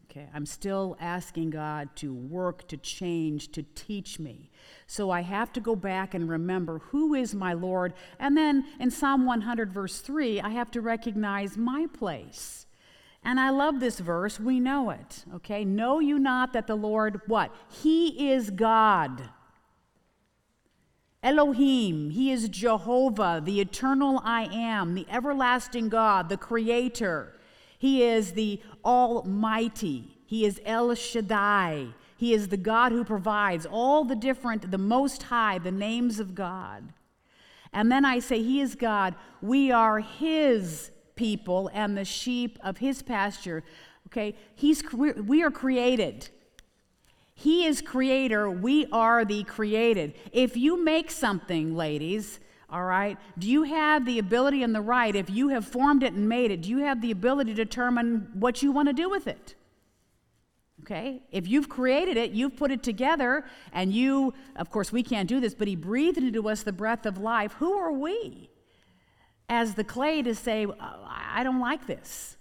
[0.10, 4.50] Okay, I'm still asking God to work, to change, to teach me.
[4.88, 7.94] So I have to go back and remember who is my Lord.
[8.20, 12.66] And then in Psalm 100, verse 3, I have to recognize my place.
[13.24, 14.40] And I love this verse.
[14.40, 15.26] We know it.
[15.36, 17.54] Okay, know you not that the Lord, what?
[17.70, 19.30] He is God.
[21.22, 27.36] Elohim, He is Jehovah, the eternal I am, the everlasting God, the Creator.
[27.80, 30.18] He is the Almighty.
[30.26, 31.88] He is El Shaddai.
[32.18, 36.36] He is the God who provides all the different, the Most High, the names of
[36.36, 36.94] God.
[37.72, 39.16] And then I say, He is God.
[39.42, 43.64] We are His people and the sheep of His pasture.
[44.08, 44.36] Okay?
[44.56, 46.30] He's, we are created.
[47.34, 48.52] He is creator.
[48.52, 50.16] We are the created.
[50.34, 53.18] If you make something, ladies, all right?
[53.38, 56.52] Do you have the ability and the right, if you have formed it and made
[56.52, 59.56] it, do you have the ability to determine what you want to do with it?
[60.82, 61.24] Okay?
[61.32, 65.40] If you've created it, you've put it together, and you, of course, we can't do
[65.40, 67.54] this, but He breathed into us the breath of life.
[67.54, 68.50] Who are we
[69.50, 72.38] as the clay to say, oh, I don't like this?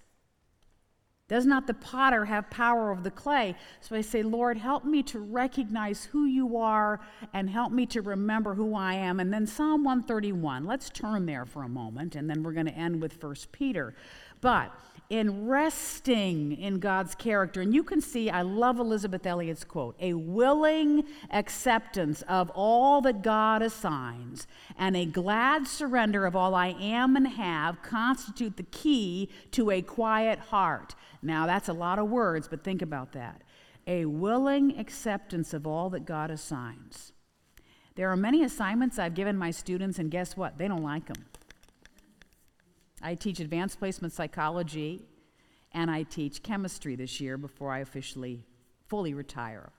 [1.28, 3.54] Does not the potter have power over the clay?
[3.82, 7.00] So I say, Lord, help me to recognize who you are
[7.34, 9.20] and help me to remember who I am.
[9.20, 12.72] And then Psalm 131, let's turn there for a moment, and then we're going to
[12.72, 13.94] end with 1 Peter.
[14.40, 14.72] But
[15.10, 17.62] in resting in God's character.
[17.62, 23.22] And you can see, I love Elisabeth Elliot's quote a willing acceptance of all that
[23.22, 24.46] God assigns
[24.78, 29.80] and a glad surrender of all I am and have constitute the key to a
[29.80, 30.94] quiet heart.
[31.22, 33.42] Now, that's a lot of words, but think about that.
[33.86, 37.12] A willing acceptance of all that God assigns.
[37.94, 40.58] There are many assignments I've given my students, and guess what?
[40.58, 41.24] They don't like them.
[43.02, 45.02] I teach advanced placement psychology
[45.72, 48.44] and I teach chemistry this year before I officially
[48.86, 49.70] fully retire.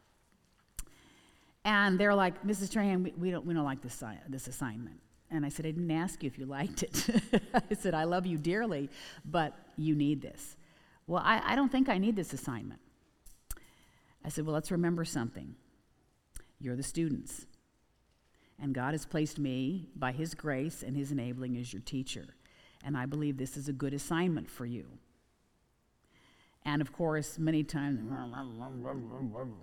[1.65, 2.69] And they're like, Mrs.
[2.69, 4.99] Trahan, we, we, don't, we don't like this, this assignment.
[5.31, 7.07] And I said, I didn't ask you if you liked it.
[7.53, 8.89] I said, I love you dearly,
[9.25, 10.55] but you need this.
[11.05, 12.79] Well, I, I don't think I need this assignment.
[14.23, 15.55] I said, Well, let's remember something.
[16.59, 17.45] You're the students.
[18.61, 22.35] And God has placed me, by His grace and His enabling, as your teacher.
[22.83, 24.85] And I believe this is a good assignment for you.
[26.65, 27.99] And of course, many times,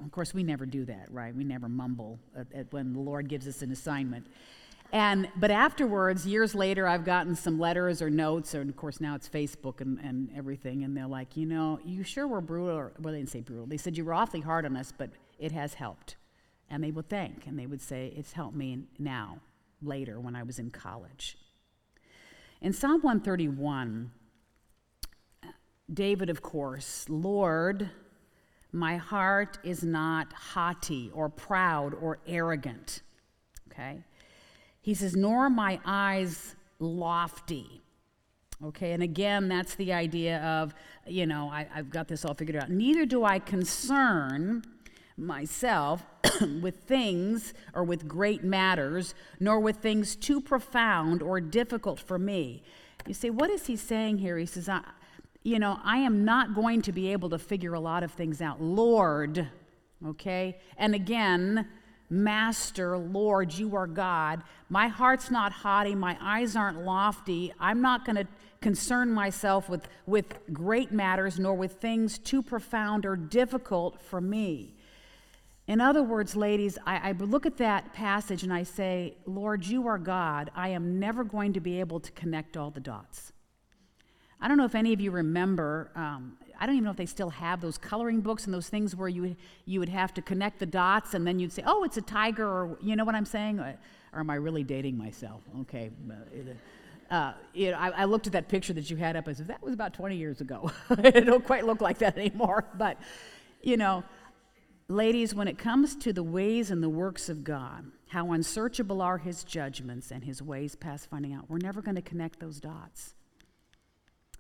[0.05, 1.35] of course, we never do that, right?
[1.35, 4.27] We never mumble at, at when the Lord gives us an assignment.
[4.93, 9.15] And but afterwards, years later, I've gotten some letters or notes, or of course now
[9.15, 12.91] it's Facebook and, and everything, and they're like, you know, you sure were brutal.
[13.01, 13.67] Well, they didn't say brutal.
[13.67, 16.17] They said you were awfully hard on us, but it has helped.
[16.71, 19.39] And they would thank, and they would say, it's helped me now,
[19.83, 21.37] later, when I was in college.
[22.61, 24.11] In Psalm 131,
[25.93, 27.91] David, of course, Lord,
[28.73, 33.01] My heart is not haughty or proud or arrogant.
[33.71, 34.05] Okay?
[34.83, 37.81] He says, nor are my eyes lofty.
[38.65, 40.75] Okay, and again, that's the idea of,
[41.07, 42.71] you know, I, have got this all figured out.
[42.71, 44.63] Neither do I concern
[45.17, 46.05] myself
[46.61, 52.63] with things or with great matters, nor with things too profound or difficult for me.
[53.07, 54.37] You say, what is he saying here?
[54.37, 54.83] He says, I,
[55.43, 58.43] you know, I am not going to be able to figure a lot of things
[58.43, 58.61] out.
[58.61, 59.49] Lord,
[60.05, 60.59] okay?
[60.77, 61.69] And again,
[62.09, 64.43] Master, Lord, you are God.
[64.69, 67.53] My heart's not haughty, my eyes aren't lofty.
[67.59, 68.27] I'm not going to
[68.61, 74.76] concern myself with, with great matters nor with things too profound or difficult for me.
[75.67, 79.89] In other words, ladies, I, I, look at that passage and I say, Lord, you
[79.89, 80.51] are God.
[80.55, 83.33] I am never going to be able to connect all the dots.
[84.41, 87.07] I don't know if any of you remember, um, I don't even know if they
[87.07, 90.61] still have those coloring books and those things where you, you would have to connect
[90.61, 93.25] the dots and then you'd say, oh, it's a tiger, or you know what I'm
[93.25, 93.59] saying?
[93.59, 93.77] Or,
[94.13, 95.43] or am I really dating myself?
[95.63, 95.91] Okay.
[97.11, 99.29] Uh, you know, I, I, looked at that picture that you had up.
[99.29, 100.71] I said, that was about 20 years ago.
[100.91, 102.65] it don't quite look like that anymore.
[102.77, 102.99] But,
[103.63, 104.03] you know,
[104.89, 109.19] ladies, when it comes to the ways and the works of God, how unsearchable are
[109.19, 113.15] his judgments and his ways past finding out, we're never going to connect those dots.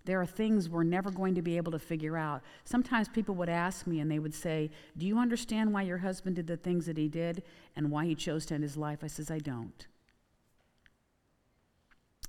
[0.04, 2.42] There are things we're never going to be able to figure out.
[2.64, 6.36] Sometimes people would ask me and they would say, Do you understand why your husband
[6.36, 7.42] did the things that he did
[7.74, 9.00] and why he chose to end his life?
[9.02, 9.86] I says, I don't.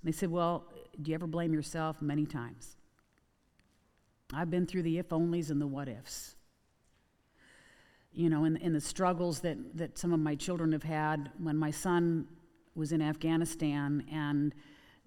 [0.03, 0.65] They said, Well,
[0.99, 2.01] do you ever blame yourself?
[2.01, 2.77] Many times.
[4.33, 6.36] I've been through the if onlys and the what ifs.
[8.17, 11.55] You know, in, in the struggles that, that some of my children have had when
[11.55, 12.25] my son
[12.73, 14.55] was in Afghanistan and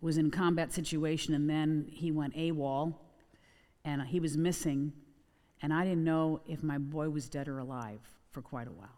[0.01, 2.95] was in combat situation and then he went AWOL
[3.85, 4.93] and he was missing
[5.61, 8.01] and I didn't know if my boy was dead or alive
[8.31, 8.89] for quite a while.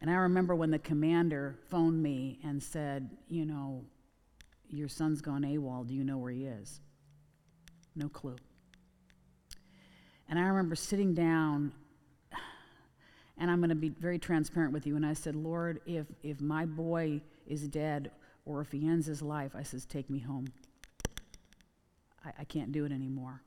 [0.00, 3.84] And I remember when the commander phoned me and said, You know,
[4.68, 5.86] your son's gone AWOL.
[5.86, 6.80] Do you know where he is?
[7.94, 8.36] No clue.
[10.28, 11.72] And I remember sitting down,
[13.38, 14.96] and I'm going to be very transparent with you.
[14.96, 18.10] And I said, Lord, if, if my boy is dead
[18.44, 20.46] or if he ends his life, I says, Take me home.
[22.24, 23.42] I, I can't do it anymore.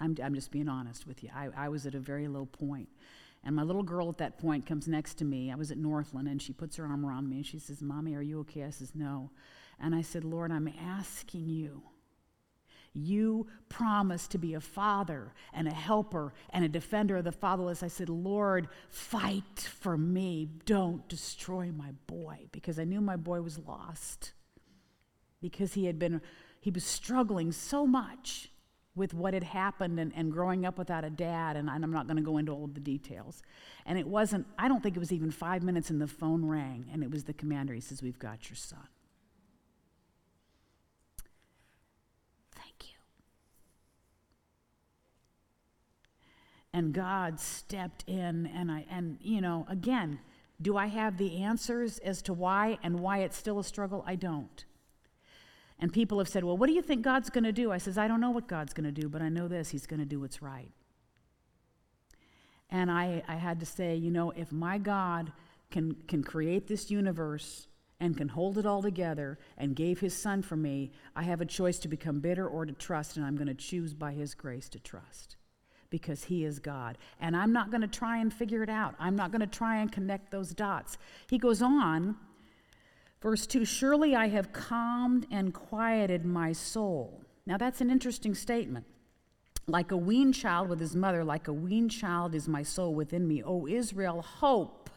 [0.00, 1.30] I'm, I'm just being honest with you.
[1.34, 2.88] I, I was at a very low point.
[3.44, 5.52] And my little girl at that point comes next to me.
[5.52, 8.14] I was at Northland, and she puts her arm around me and she says, Mommy,
[8.14, 8.64] are you okay?
[8.64, 9.30] I says, No.
[9.80, 11.82] And I said, Lord, I'm asking you.
[12.94, 17.82] You promised to be a father and a helper and a defender of the fatherless.
[17.82, 20.48] I said, Lord, fight for me.
[20.64, 22.46] Don't destroy my boy.
[22.52, 24.32] Because I knew my boy was lost.
[25.42, 26.20] Because he had been,
[26.60, 28.48] he was struggling so much
[28.96, 32.16] with what had happened and, and growing up without a dad, and I'm not going
[32.16, 33.42] to go into all of the details.
[33.86, 36.88] And it wasn't, I don't think it was even five minutes, and the phone rang,
[36.92, 37.74] and it was the commander.
[37.74, 38.86] He says, We've got your son.
[46.74, 50.18] And God stepped in, and I, and you know, again,
[50.60, 54.02] do I have the answers as to why and why it's still a struggle?
[54.08, 54.64] I don't.
[55.78, 57.70] And people have said, Well, what do you think God's going to do?
[57.70, 59.86] I says, I don't know what God's going to do, but I know this He's
[59.86, 60.72] going to do what's right.
[62.70, 65.30] And I, I had to say, you know, if my God
[65.70, 67.68] can, can create this universe
[68.00, 71.46] and can hold it all together and gave his son for me, I have a
[71.46, 74.68] choice to become bitter or to trust, and I'm going to choose by his grace
[74.70, 75.36] to trust
[75.96, 76.98] because he is God.
[77.20, 78.94] And I'm not going to try and figure it out.
[78.98, 80.98] I'm not going to try and connect those dots.
[81.28, 82.16] He goes on
[83.24, 87.22] Verse 2 Surely I have calmed and quieted my soul.
[87.46, 88.84] Now that's an interesting statement.
[89.66, 93.26] Like a weaned child with his mother, like a weaned child is my soul within
[93.26, 93.42] me.
[93.42, 94.90] O Israel, hope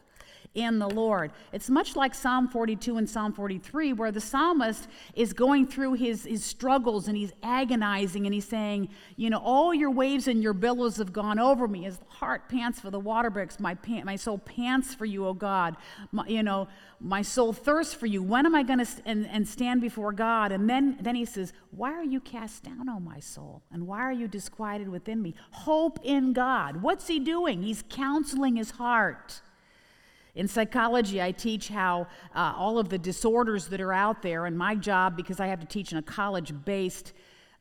[0.53, 1.31] in the Lord.
[1.51, 6.25] It's much like Psalm 42 and Psalm 43, where the psalmist is going through his,
[6.25, 10.53] his struggles and he's agonizing and he's saying, You know, all your waves and your
[10.53, 11.83] billows have gone over me.
[11.83, 13.59] His heart pants for the water bricks.
[13.59, 15.77] My, pan- my soul pants for you, O God.
[16.11, 16.67] My, you know,
[16.99, 18.23] my soul thirsts for you.
[18.23, 20.51] When am I going to st- and, and stand before God?
[20.51, 23.61] And then, then he says, Why are you cast down, O my soul?
[23.71, 25.35] And why are you disquieted within me?
[25.51, 26.81] Hope in God.
[26.81, 27.61] What's he doing?
[27.61, 29.41] He's counseling his heart.
[30.37, 34.55] In psychology, I teach how uh, all of the disorders that are out there, and
[34.55, 37.13] my job, because I have to teach in a college based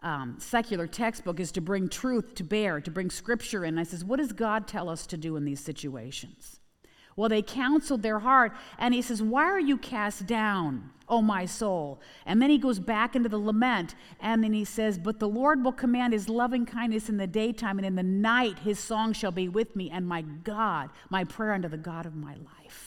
[0.03, 3.79] um, secular textbook, is to bring truth to bear, to bring scripture in.
[3.79, 6.61] I says, What does God tell us to do in these situations?
[7.17, 11.47] Well, they counseled their heart, and he says, Why are you cast down, O my
[11.47, 11.99] soul?
[12.27, 15.65] And then he goes back into the lament, and then he says, But the Lord
[15.65, 19.33] will command his loving kindness in the daytime, and in the night his song shall
[19.33, 22.86] be with me, and my God, my prayer unto the God of my life.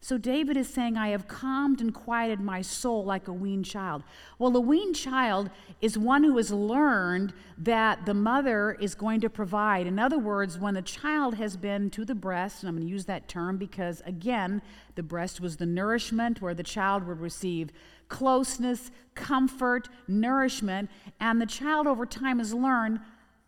[0.00, 4.04] So David is saying, I have calmed and quieted my soul like a weaned child.
[4.38, 9.28] Well, a weaned child is one who has learned that the mother is going to
[9.28, 9.88] provide.
[9.88, 12.92] In other words, when the child has been to the breast, and I'm going to
[12.92, 14.62] use that term because, again,
[14.94, 17.70] the breast was the nourishment where the child would receive
[18.08, 23.00] closeness, comfort, nourishment, and the child over time has learned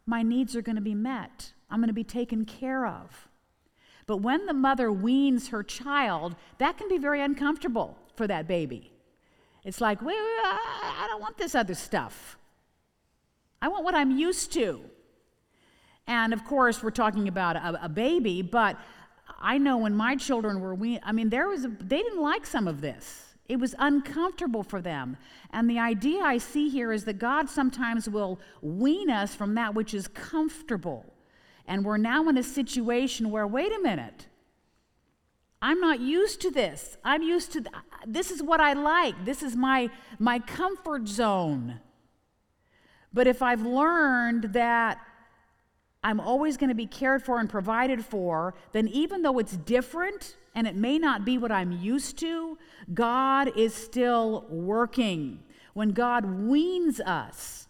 [0.04, 3.29] my needs are going to be met, I'm going to be taken care of.
[4.10, 8.90] But when the mother weans her child, that can be very uncomfortable for that baby.
[9.62, 12.36] It's like, wait, wait, I don't want this other stuff.
[13.62, 14.80] I want what I'm used to.
[16.08, 18.76] And of course, we're talking about a, a baby, but
[19.38, 22.44] I know when my children were weaned, I mean, there was a, they didn't like
[22.46, 23.36] some of this.
[23.48, 25.18] It was uncomfortable for them.
[25.52, 29.72] And the idea I see here is that God sometimes will wean us from that
[29.72, 31.14] which is comfortable.
[31.70, 34.26] And we're now in a situation where, wait a minute,
[35.62, 36.98] I'm not used to this.
[37.04, 39.24] I'm used to, th- this is what I like.
[39.24, 41.78] This is my, my comfort zone.
[43.12, 44.98] But if I've learned that
[46.02, 50.36] I'm always going to be cared for and provided for, then even though it's different
[50.56, 52.58] and it may not be what I'm used to,
[52.92, 55.38] God is still working.
[55.74, 57.68] When God weans us,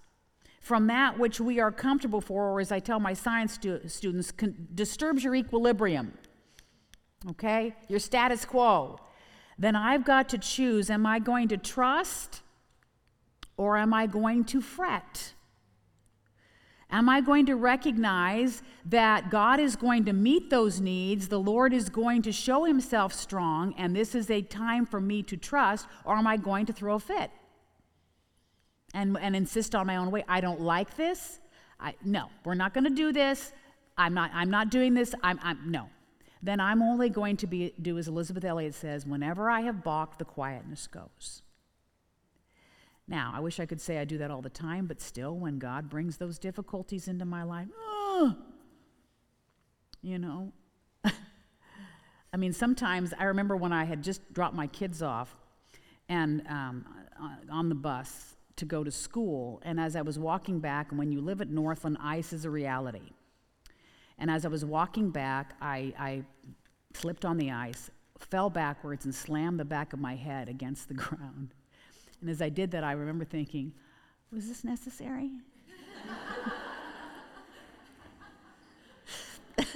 [0.61, 4.31] from that which we are comfortable for, or as I tell my science stu- students,
[4.31, 6.13] con- disturbs your equilibrium,
[7.31, 9.01] okay, your status quo,
[9.59, 12.43] then I've got to choose am I going to trust
[13.57, 15.35] or am I going to fret?
[16.91, 21.73] Am I going to recognize that God is going to meet those needs, the Lord
[21.73, 25.87] is going to show himself strong, and this is a time for me to trust,
[26.05, 27.31] or am I going to throw a fit?
[28.93, 30.25] And, and insist on my own way.
[30.29, 31.39] I don't like this.
[31.79, 33.53] I, no, we're not going to do this.
[33.97, 35.15] I'm not, I'm not doing this.
[35.23, 35.89] I'm, I'm, no.
[36.43, 40.19] Then I'm only going to be, do as Elisabeth Elliot says whenever I have balked,
[40.19, 41.43] the quietness goes.
[43.07, 45.59] Now, I wish I could say I do that all the time, but still, when
[45.59, 48.37] God brings those difficulties into my life, oh,
[50.01, 50.53] you know.
[51.05, 55.35] I mean, sometimes I remember when I had just dropped my kids off
[56.09, 56.87] and um,
[57.51, 59.61] on the bus, to go to school.
[59.65, 62.51] And as I was walking back, and when you live at Northland, ice is a
[62.51, 63.11] reality.
[64.19, 66.23] And as I was walking back, I, I
[66.95, 70.95] slipped on the ice, fell backwards, and slammed the back of my head against the
[71.03, 71.55] ground.
[72.21, 73.73] And as I did that, I remember thinking,
[74.31, 75.33] was this necessary?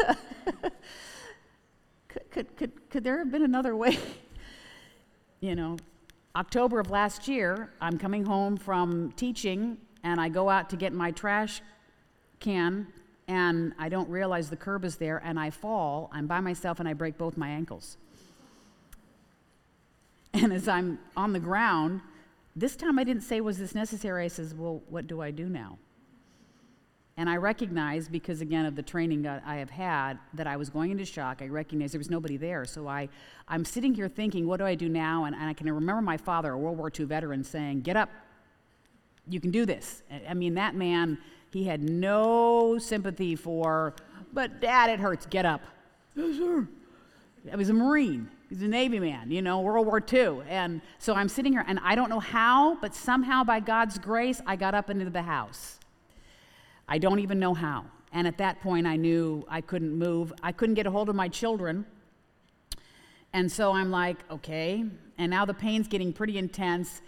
[2.09, 3.99] could, could, could, could there have been another way?
[5.41, 5.79] you know,
[6.37, 10.93] October of last year, I'm coming home from teaching and I go out to get
[10.93, 11.63] my trash
[12.41, 12.89] can
[13.29, 16.11] and I don't realize the curb is there and I fall.
[16.13, 17.97] I'm by myself and I break both my ankles.
[20.35, 22.01] And as I'm on the ground,
[22.57, 24.25] this time I didn't say, Was this necessary?
[24.25, 25.79] I says, Well, what do I do now?
[27.17, 30.69] And I recognized, because again of the training that I have had, that I was
[30.69, 31.43] going into shock.
[31.43, 32.65] I recognized there was nobody there.
[32.65, 33.09] So I,
[33.47, 35.25] I'm sitting here thinking, what do I do now?
[35.25, 38.11] And, and I can remember my father, a World War II veteran, saying, Get up.
[39.29, 40.03] You can do this.
[40.29, 41.17] I mean, that man,
[41.53, 43.95] he had no sympathy for,
[44.33, 45.25] but dad, it hurts.
[45.25, 45.63] Get up.
[46.15, 46.69] Yes, sir.
[47.51, 48.29] I was a Marine.
[48.49, 50.43] He's a Navy man, you know, World War II.
[50.49, 54.41] And so I'm sitting here, and I don't know how, but somehow by God's grace,
[54.47, 55.79] I got up into the house.
[56.89, 57.85] I don't even know how.
[58.13, 60.33] And at that point, I knew I couldn't move.
[60.43, 61.85] I couldn't get a hold of my children.
[63.33, 64.85] And so I'm like, okay.
[65.19, 67.03] And now the pain's getting pretty intense.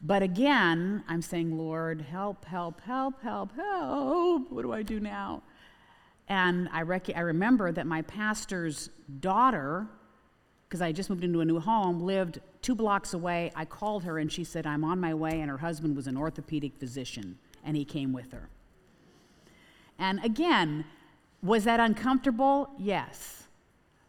[0.00, 4.52] But again, I'm saying, Lord, help, help, help, help, help.
[4.52, 5.42] What do I do now?
[6.28, 9.86] And I, rec- I remember that my pastor's daughter,
[10.68, 13.50] because I just moved into a new home, lived two blocks away.
[13.56, 15.40] I called her and she said, I'm on my way.
[15.40, 18.48] And her husband was an orthopedic physician, and he came with her.
[19.98, 20.84] And again,
[21.42, 22.70] was that uncomfortable?
[22.78, 23.44] Yes.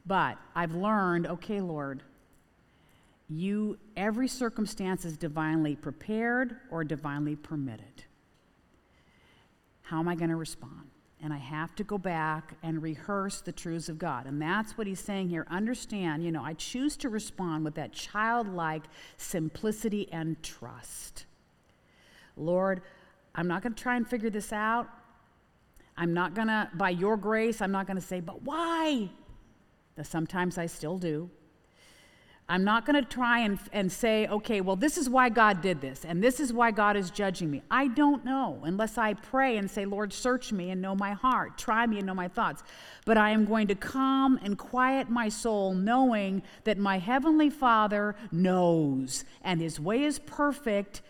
[0.05, 2.03] But I've learned, okay, Lord,
[3.27, 8.03] you every circumstance is divinely prepared or divinely permitted.
[9.81, 10.89] How am I going to respond?
[11.23, 14.27] And I have to go back and rehearse the truths of God.
[14.27, 15.47] And that's what he's saying here.
[15.49, 18.83] Understand, you know, I choose to respond with that childlike
[19.17, 21.25] simplicity and trust.
[22.37, 22.81] Lord,
[23.33, 24.87] I'm not going to try and figure this out.
[25.97, 29.09] I'm not going to, by your grace, I'm not going to say, but why?
[30.03, 31.29] Sometimes I still do.
[32.47, 35.81] I'm not going to try and, and say, okay, well, this is why God did
[35.81, 37.63] this, and this is why God is judging me.
[37.71, 41.57] I don't know unless I pray and say, Lord, search me and know my heart,
[41.57, 42.61] try me and know my thoughts.
[43.03, 48.15] But I am going to calm and quiet my soul, knowing that my Heavenly Father
[48.31, 51.01] knows, and His way is perfect,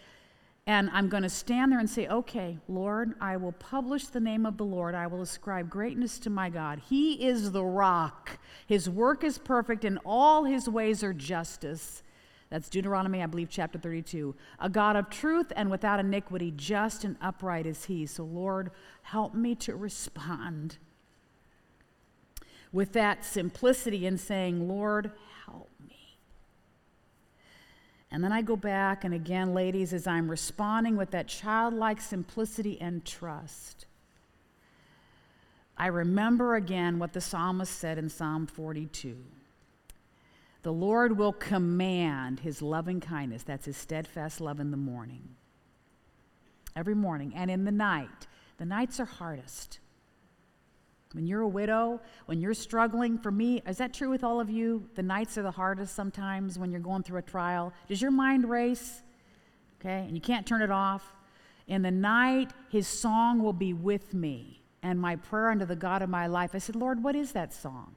[0.68, 4.46] and I'm going to stand there and say, Okay, Lord, I will publish the name
[4.46, 4.96] of the Lord.
[4.96, 6.82] I will ascribe greatness to my God.
[6.90, 8.40] He is the rock.
[8.66, 12.02] His work is perfect, and all his ways are justice.
[12.50, 14.36] That's Deuteronomy, I believe, chapter 32.
[14.60, 18.06] A God of truth and without iniquity, just and upright is he.
[18.06, 20.78] So, Lord, help me to respond
[22.72, 25.12] with that simplicity in saying, Lord,
[28.16, 32.80] and then I go back, and again, ladies, as I'm responding with that childlike simplicity
[32.80, 33.88] and trust,
[35.78, 39.18] I remember again what the psalmist said in Psalm 42.
[40.62, 45.36] The Lord will command his loving kindness, that's his steadfast love in the morning,
[46.74, 48.28] every morning, and in the night.
[48.60, 49.80] The nights are hardest.
[51.16, 54.50] When you're a widow, when you're struggling, for me, is that true with all of
[54.50, 54.90] you?
[54.96, 57.72] The nights are the hardest sometimes when you're going through a trial.
[57.88, 59.02] Does your mind race?
[59.80, 61.14] Okay, and you can't turn it off.
[61.68, 66.02] In the night, his song will be with me, and my prayer unto the God
[66.02, 66.52] of my life.
[66.54, 67.96] I said, Lord, what is that song?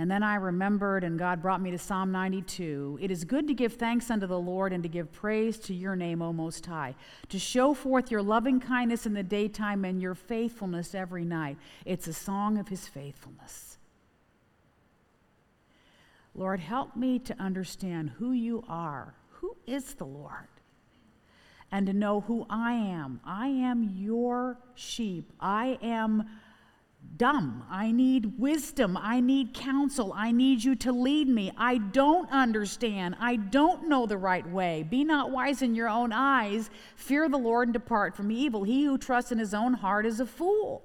[0.00, 3.00] And then I remembered, and God brought me to Psalm 92.
[3.02, 5.94] It is good to give thanks unto the Lord and to give praise to your
[5.94, 6.94] name, O Most High,
[7.28, 11.58] to show forth your loving kindness in the daytime and your faithfulness every night.
[11.84, 13.76] It's a song of his faithfulness.
[16.34, 19.12] Lord, help me to understand who you are.
[19.32, 20.48] Who is the Lord?
[21.70, 23.20] And to know who I am.
[23.22, 25.30] I am your sheep.
[25.38, 26.24] I am
[27.16, 27.64] dumb.
[27.70, 28.96] I need wisdom.
[28.96, 30.12] I need counsel.
[30.14, 31.52] I need you to lead me.
[31.56, 33.16] I don't understand.
[33.20, 34.86] I don't know the right way.
[34.88, 36.70] Be not wise in your own eyes.
[36.96, 38.64] Fear the Lord and depart from evil.
[38.64, 40.82] He who trusts in his own heart is a fool.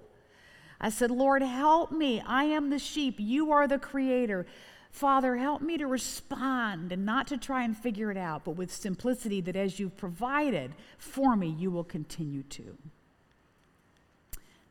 [0.79, 2.21] I said, Lord, help me.
[2.25, 3.15] I am the sheep.
[3.17, 4.45] You are the creator.
[4.91, 8.73] Father, help me to respond and not to try and figure it out, but with
[8.73, 12.77] simplicity that as you've provided for me, you will continue to.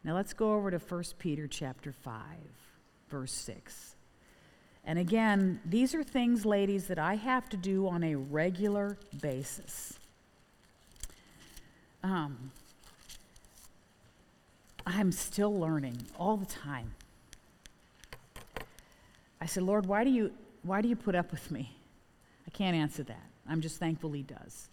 [0.05, 2.15] Now let's go over to 1 Peter chapter 5,
[3.09, 3.97] verse 6.
[4.85, 9.99] And again, these are things, ladies, that I have to do on a regular basis.
[12.03, 12.53] Um,
[14.87, 16.93] I'm still learning all the time.
[19.41, 20.33] I said, Lord, why do you
[20.63, 21.77] why do you put up with me?
[22.47, 23.27] I can't answer that.
[23.47, 24.69] I'm just thankful he does.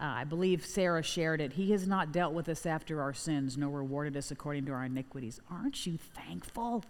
[0.00, 1.52] Uh, I believe Sarah shared it.
[1.52, 4.86] He has not dealt with us after our sins, nor rewarded us according to our
[4.86, 5.40] iniquities.
[5.50, 6.84] Aren't you thankful?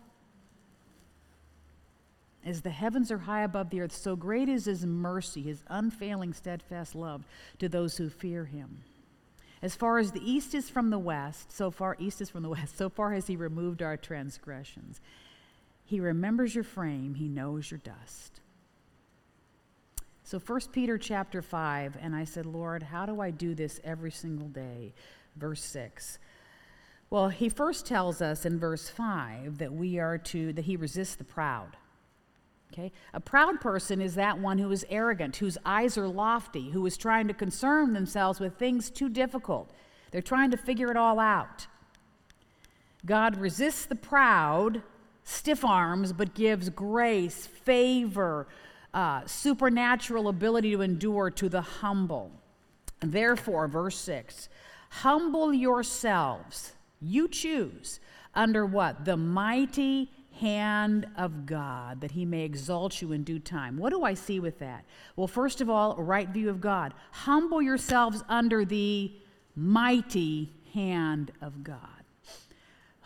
[2.44, 6.32] As the heavens are high above the earth, so great is his mercy, his unfailing,
[6.32, 7.24] steadfast love
[7.58, 8.84] to those who fear him.
[9.60, 12.48] As far as the east is from the west, so far east is from the
[12.50, 15.00] west, so far has he removed our transgressions.
[15.84, 18.39] He remembers your frame, he knows your dust.
[20.30, 24.12] So 1 Peter chapter 5, and I said, Lord, how do I do this every
[24.12, 24.94] single day?
[25.34, 26.20] Verse 6.
[27.10, 31.16] Well, he first tells us in verse 5 that we are to, that he resists
[31.16, 31.76] the proud.
[32.72, 32.92] Okay?
[33.12, 36.96] A proud person is that one who is arrogant, whose eyes are lofty, who is
[36.96, 39.72] trying to concern themselves with things too difficult.
[40.12, 41.66] They're trying to figure it all out.
[43.04, 44.84] God resists the proud,
[45.24, 48.46] stiff arms, but gives grace, favor,
[48.92, 52.32] uh, supernatural ability to endure to the humble.
[53.00, 54.48] Therefore, verse 6
[54.90, 58.00] humble yourselves, you choose,
[58.34, 59.04] under what?
[59.04, 60.10] The mighty
[60.40, 63.76] hand of God, that he may exalt you in due time.
[63.76, 64.84] What do I see with that?
[65.16, 66.94] Well, first of all, right view of God.
[67.12, 69.12] Humble yourselves under the
[69.54, 71.99] mighty hand of God.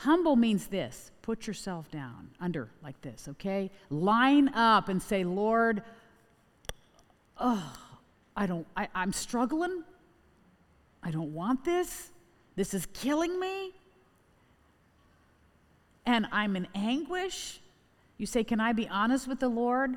[0.04, 3.70] Humble means this put yourself down under like this, okay?
[3.88, 5.82] Line up and say, Lord,
[7.38, 7.74] oh,
[8.36, 9.82] I don't, I, I'm struggling.
[11.02, 12.10] I don't want this.
[12.54, 13.72] This is killing me.
[16.04, 17.60] And I'm in anguish.
[18.18, 19.96] You say, Can I be honest with the Lord?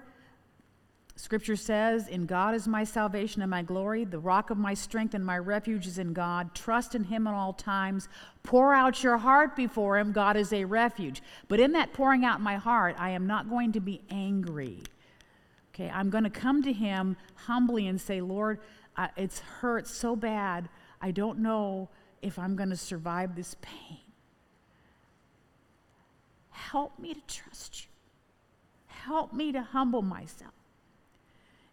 [1.18, 4.05] Scripture says, In God is my salvation and my glory.
[4.05, 6.53] The rock of my strength and my refuge is in God.
[6.53, 8.07] Trust in Him at all times.
[8.43, 10.11] Pour out your heart before Him.
[10.11, 11.24] God is a refuge.
[11.47, 14.84] But in that pouring out my heart, I am not going to be angry.
[15.74, 18.59] Okay, I'm going to come to Him humbly and say, Lord,
[19.15, 20.70] it's hurt so bad.
[21.01, 21.89] I don't know
[22.22, 23.97] if I'm going to survive this pain.
[26.51, 27.88] Help me to trust you.
[28.88, 30.53] help me to humble myself.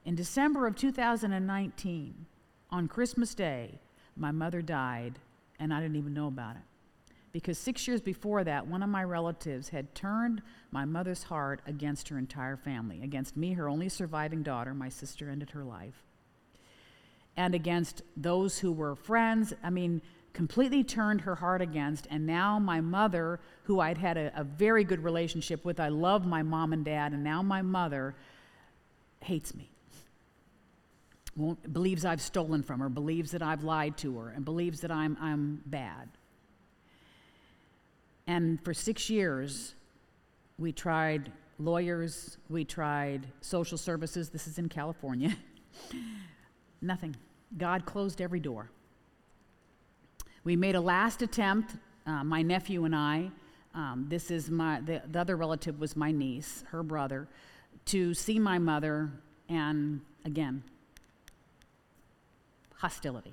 [0.04, 2.26] In December of 2019,
[2.70, 3.80] on Christmas Day,
[4.16, 5.18] my mother died,
[5.58, 7.14] and I didn't even know about it.
[7.32, 12.10] Because six years before that, one of my relatives had turned my mother's heart against
[12.10, 14.74] her entire family, against me, her only surviving daughter.
[14.74, 16.04] My sister ended her life.
[17.36, 19.54] And against those who were friends.
[19.64, 20.02] I mean,
[20.34, 22.06] completely turned her heart against.
[22.10, 26.26] And now my mother, who I'd had a, a very good relationship with, I love
[26.26, 28.14] my mom and dad, and now my mother
[29.20, 29.73] hates me
[31.72, 35.16] believes I've stolen from her, believes that I've lied to her, and believes that I'm,
[35.20, 36.08] I'm bad.
[38.26, 39.74] And for six years,
[40.58, 44.30] we tried lawyers, we tried social services.
[44.30, 45.36] This is in California.
[46.80, 47.16] Nothing.
[47.56, 48.70] God closed every door.
[50.44, 51.76] We made a last attempt,
[52.06, 53.30] uh, my nephew and I.
[53.74, 57.28] Um, this is my, the, the other relative was my niece, her brother,
[57.86, 59.10] to see my mother,
[59.48, 60.62] and again,
[62.84, 63.32] hostility.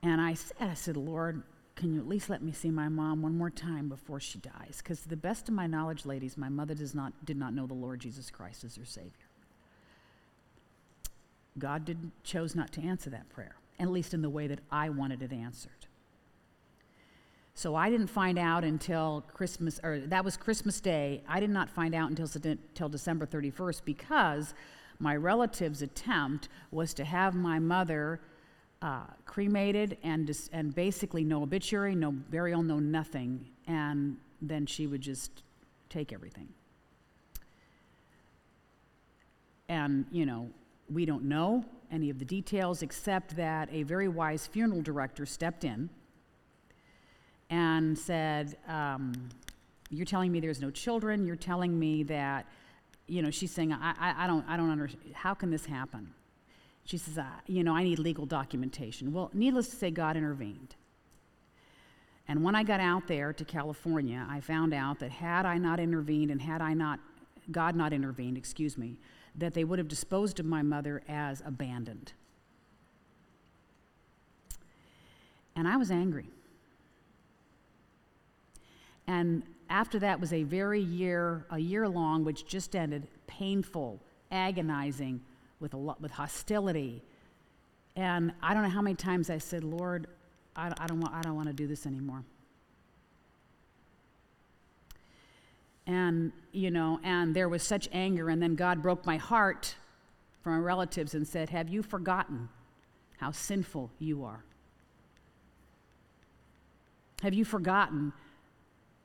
[0.00, 1.42] And I said, I said, Lord,
[1.74, 4.76] can you at least let me see my mom one more time before she dies?
[4.78, 7.66] Because to the best of my knowledge, ladies, my mother does not, did not know
[7.66, 9.10] the Lord Jesus Christ as her Savior.
[11.58, 14.88] God did, chose not to answer that prayer, at least in the way that I
[14.88, 15.88] wanted it answered.
[17.54, 21.24] So I didn't find out until Christmas, or that was Christmas Day.
[21.28, 24.54] I did not find out until, until December 31st because
[24.98, 28.20] my relative's attempt was to have my mother
[28.82, 34.86] uh, cremated and, dis- and basically no obituary, no burial, no nothing, and then she
[34.86, 35.42] would just
[35.88, 36.48] take everything.
[39.68, 40.50] And, you know,
[40.92, 45.64] we don't know any of the details except that a very wise funeral director stepped
[45.64, 45.88] in
[47.50, 49.12] and said, um,
[49.90, 51.24] You're telling me there's no children.
[51.24, 52.46] You're telling me that
[53.06, 55.14] you know, she's saying, I, I, I don't, I don't understand.
[55.14, 56.12] How can this happen?
[56.84, 59.12] She says, you know, I need legal documentation.
[59.12, 60.76] Well, needless to say, God intervened.
[62.28, 65.78] And when I got out there to California, I found out that had I not
[65.78, 67.00] intervened and had I not,
[67.50, 68.96] God not intervened, excuse me,
[69.36, 72.12] that they would have disposed of my mother as abandoned.
[75.56, 76.28] And I was angry.
[79.06, 84.00] And after that was a very year, a year long, which just ended, painful,
[84.30, 85.20] agonizing,
[85.60, 87.02] with a lot, with hostility.
[87.96, 90.06] And I don't know how many times I said, Lord,
[90.56, 92.24] I, I don't want, I don't want to do this anymore.
[95.86, 99.76] And, you know, and there was such anger, and then God broke my heart
[100.42, 102.48] from my relatives and said, Have you forgotten
[103.18, 104.44] how sinful you are?
[107.22, 108.12] Have you forgotten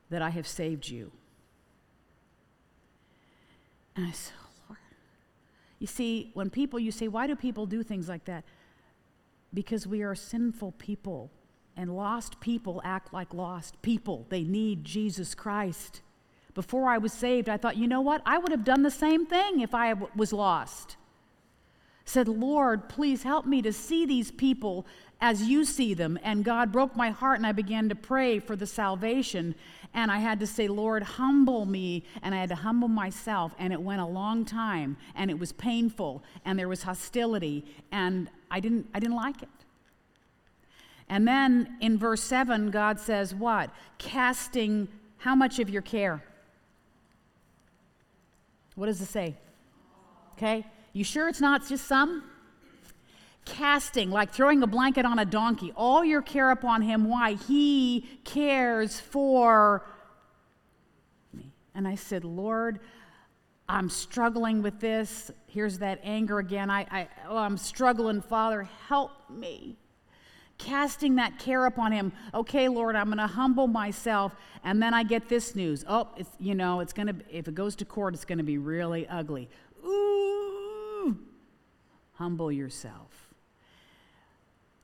[0.09, 1.11] that I have saved you.
[3.95, 4.33] And I said,
[4.67, 4.79] Lord.
[5.79, 8.43] You see, when people, you say, why do people do things like that?
[9.53, 11.31] Because we are sinful people,
[11.75, 14.25] and lost people act like lost people.
[14.29, 16.01] They need Jesus Christ.
[16.53, 18.21] Before I was saved, I thought, you know what?
[18.25, 20.97] I would have done the same thing if I was lost.
[22.03, 24.85] Said, Lord, please help me to see these people
[25.21, 26.17] as you see them.
[26.23, 29.55] And God broke my heart, and I began to pray for the salvation.
[29.93, 32.03] And I had to say, Lord, humble me.
[32.21, 33.53] And I had to humble myself.
[33.59, 34.97] And it went a long time.
[35.15, 36.23] And it was painful.
[36.45, 37.65] And there was hostility.
[37.91, 39.49] And I didn't, I didn't like it.
[41.09, 43.71] And then in verse 7, God says, What?
[43.97, 46.23] Casting how much of your care?
[48.75, 49.35] What does it say?
[50.37, 50.65] Okay?
[50.93, 52.23] You sure it's not just some?
[53.49, 57.09] Casting, like throwing a blanket on a donkey, all your care upon him.
[57.09, 57.33] Why?
[57.33, 59.85] He cares for
[61.33, 61.51] me.
[61.73, 62.79] And I said, Lord,
[63.67, 65.31] I'm struggling with this.
[65.47, 66.69] Here's that anger again.
[66.69, 68.67] I, I, oh, I'm struggling, Father.
[68.87, 69.77] Help me.
[70.57, 72.11] Casting that care upon him.
[72.33, 74.35] Okay, Lord, I'm going to humble myself.
[74.63, 75.85] And then I get this news.
[75.87, 78.43] Oh, it's, you know, it's going to, if it goes to court, it's going to
[78.43, 79.49] be really ugly.
[79.85, 81.17] Ooh,
[82.13, 83.18] humble yourself.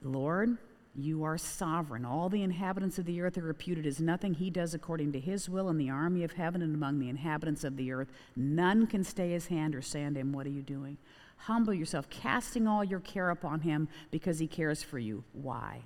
[0.06, 0.58] Lord,
[0.96, 2.06] you are sovereign.
[2.06, 4.36] All the inhabitants of the earth are reputed as nothing.
[4.36, 7.64] He does according to his will in the army of heaven and among the inhabitants
[7.64, 8.10] of the earth.
[8.36, 10.98] None can stay his hand or say unto him, What are you doing?
[11.38, 15.24] Humble yourself, casting all your care upon him because he cares for you.
[15.34, 15.82] Why?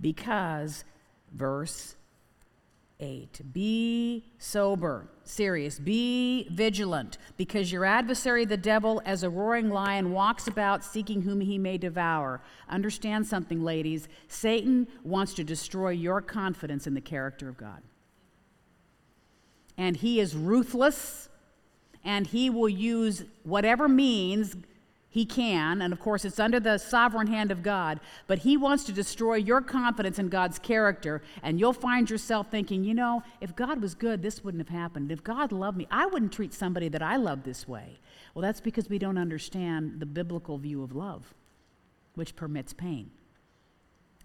[0.00, 0.84] Because,
[1.32, 1.94] verse
[2.98, 3.52] 8.
[3.52, 10.48] Be sober, serious, be vigilant, because your adversary, the devil, as a roaring lion, walks
[10.48, 12.40] about seeking whom he may devour.
[12.68, 14.08] Understand something, ladies.
[14.28, 17.82] Satan wants to destroy your confidence in the character of God.
[19.76, 21.28] and He is ruthless,
[22.02, 24.56] and He will use whatever means
[25.16, 25.80] He can.
[25.80, 29.36] And of course, it's under the sovereign hand of God, but He wants to destroy
[29.36, 33.94] your confidence in God's character, and you'll find yourself thinking, you know, if God was
[33.94, 35.10] good, this wouldn't have happened.
[35.10, 37.98] If God loved me, I wouldn't treat somebody that I love this way.
[38.34, 41.32] Well, that's because we don't understand the biblical view of love,
[42.14, 43.10] which permits pain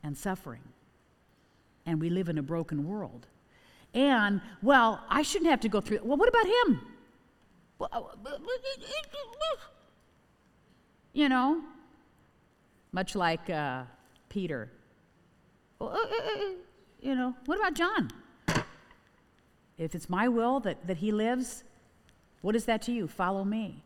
[0.03, 0.73] and suffering.
[1.85, 3.27] And we live in a broken world.
[3.93, 5.99] And, well, I shouldn't have to go through.
[6.03, 6.81] Well, what about him?
[7.79, 8.01] Uh,
[11.13, 11.61] You know,
[12.91, 13.83] much like uh,
[14.29, 14.71] Peter.
[15.79, 16.37] Uh, uh, uh,
[17.01, 18.11] you know, what about John?
[19.77, 21.63] If it's my will that, that he lives,
[22.41, 23.07] what is that to you?
[23.07, 23.83] Follow me.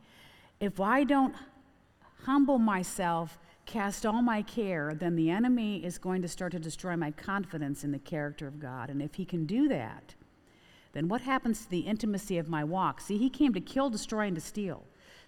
[0.59, 1.35] If I don't
[2.25, 6.95] humble myself, cast all my care, then the enemy is going to start to destroy
[6.95, 8.89] my confidence in the character of God.
[8.89, 10.15] And if he can do that,
[10.93, 13.01] then what happens to the intimacy of my walk?
[13.01, 14.83] See, he came to kill, destroy, and to steal.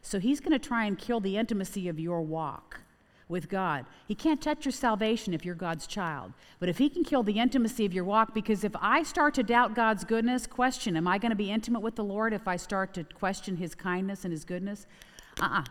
[0.07, 2.79] So he's going to try and kill the intimacy of your walk
[3.27, 3.85] with God.
[4.07, 6.31] He can't touch your salvation if you're God's child.
[6.59, 9.43] But if he can kill the intimacy of your walk, because if I start to
[9.43, 12.55] doubt God's goodness, question, am I going to be intimate with the Lord if I
[12.55, 14.87] start to question his kindness and his goodness?
[15.41, 15.59] Uh uh-uh.
[15.59, 15.63] uh.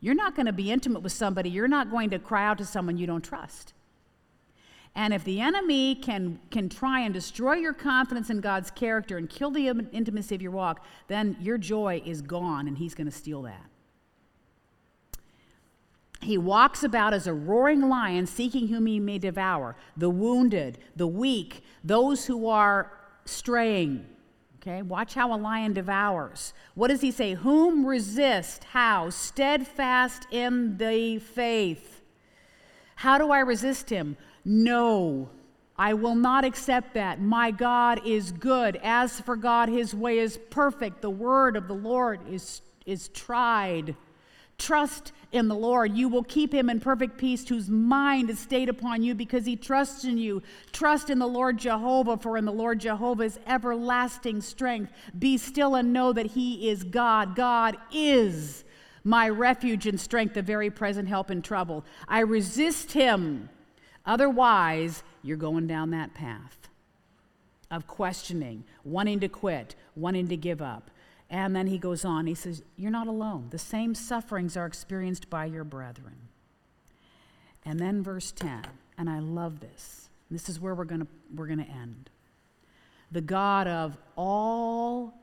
[0.00, 1.48] you are not going to be intimate with somebody.
[1.48, 3.72] You're not going to cry out to someone you don't trust.
[4.96, 9.28] And if the enemy can, can try and destroy your confidence in God's character and
[9.28, 13.12] kill the intimacy of your walk, then your joy is gone and he's going to
[13.12, 13.66] steal that.
[16.20, 21.06] He walks about as a roaring lion, seeking whom he may devour the wounded, the
[21.06, 22.92] weak, those who are
[23.24, 24.06] straying.
[24.62, 26.54] Okay, watch how a lion devours.
[26.74, 27.34] What does he say?
[27.34, 28.64] Whom resist?
[28.64, 29.10] How?
[29.10, 32.00] Steadfast in the faith.
[32.96, 34.16] How do I resist him?
[34.44, 35.30] No,
[35.76, 37.20] I will not accept that.
[37.20, 38.78] My God is good.
[38.82, 41.02] As for God, his way is perfect.
[41.02, 43.96] The word of the Lord is, is tried.
[44.56, 45.96] Trust in the Lord.
[45.96, 49.56] You will keep him in perfect peace, whose mind is stayed upon you because he
[49.56, 50.42] trusts in you.
[50.72, 54.92] Trust in the Lord Jehovah, for in the Lord Jehovah is everlasting strength.
[55.18, 57.34] Be still and know that he is God.
[57.34, 58.62] God is
[59.02, 61.84] my refuge and strength, the very present help in trouble.
[62.06, 63.48] I resist him
[64.06, 66.68] Otherwise, you're going down that path
[67.70, 70.90] of questioning, wanting to quit, wanting to give up.
[71.30, 73.48] And then he goes on, he says, You're not alone.
[73.50, 76.28] The same sufferings are experienced by your brethren.
[77.64, 78.62] And then verse 10,
[78.98, 80.08] and I love this.
[80.30, 82.10] This is where we're going we're going to end.
[83.10, 85.14] The God of all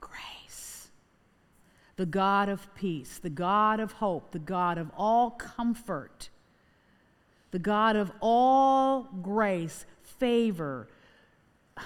[0.00, 0.88] grace,
[1.96, 6.28] the God of peace, the God of hope, the God of all comfort
[7.56, 10.88] the God of all grace, favor,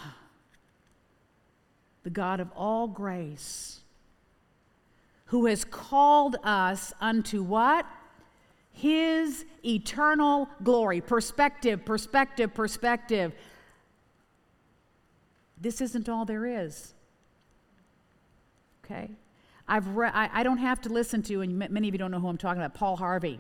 [2.03, 3.79] the God of all grace,
[5.27, 7.87] who has called us unto what?
[8.73, 11.01] His eternal glory.
[11.01, 13.33] Perspective, perspective, perspective.
[15.57, 16.95] This isn't all there is.
[18.85, 19.09] Okay?
[19.69, 22.19] I've re- I, I don't have to listen to, and many of you don't know
[22.19, 23.39] who I'm talking about, Paul Harvey,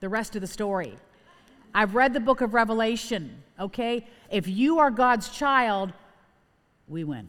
[0.00, 0.96] the rest of the story.
[1.74, 4.06] I've read the book of Revelation, okay?
[4.30, 5.92] If you are God's child,
[6.88, 7.28] we win.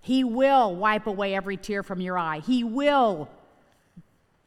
[0.00, 2.40] He will wipe away every tear from your eye.
[2.40, 3.28] He will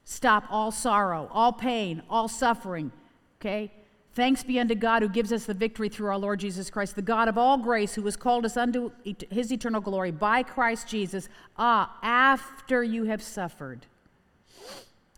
[0.03, 2.91] stop all sorrow, all pain, all suffering,
[3.39, 3.71] okay?
[4.13, 7.03] Thanks be unto God who gives us the victory through our Lord Jesus Christ, the
[7.03, 8.91] God of all grace, who has called us unto
[9.29, 11.29] his eternal glory by Christ Jesus.
[11.55, 13.85] Ah, after you have suffered,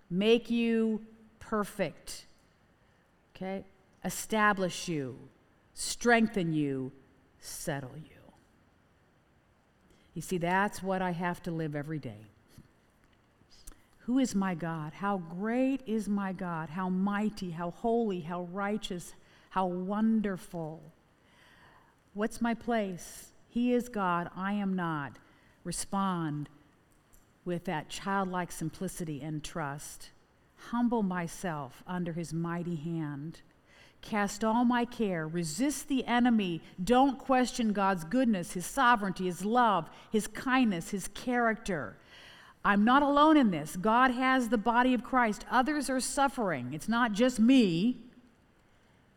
[0.10, 1.02] make you
[1.40, 2.26] perfect
[3.40, 3.64] okay?
[4.04, 5.18] Establish you,
[5.74, 6.92] strengthen you,
[7.40, 8.16] settle you.
[10.14, 12.26] You see, that's what I have to live every day.
[14.00, 14.94] Who is my God?
[14.94, 16.70] How great is my God?
[16.70, 19.14] How mighty, how holy, how righteous,
[19.52, 20.82] how wonderful.
[22.14, 23.28] What's my place?
[23.48, 25.14] He is God, I am not.
[25.64, 26.50] Respond
[27.46, 30.10] with that childlike simplicity and trust
[30.72, 33.42] humble myself under his mighty hand.
[34.02, 36.62] Cast all my care, resist the enemy.
[36.82, 41.98] Don't question God's goodness, his sovereignty, his love, his kindness, his character.
[42.64, 43.76] I'm not alone in this.
[43.76, 45.46] God has the body of Christ.
[45.52, 46.74] Others are suffering.
[46.74, 47.98] It's not just me.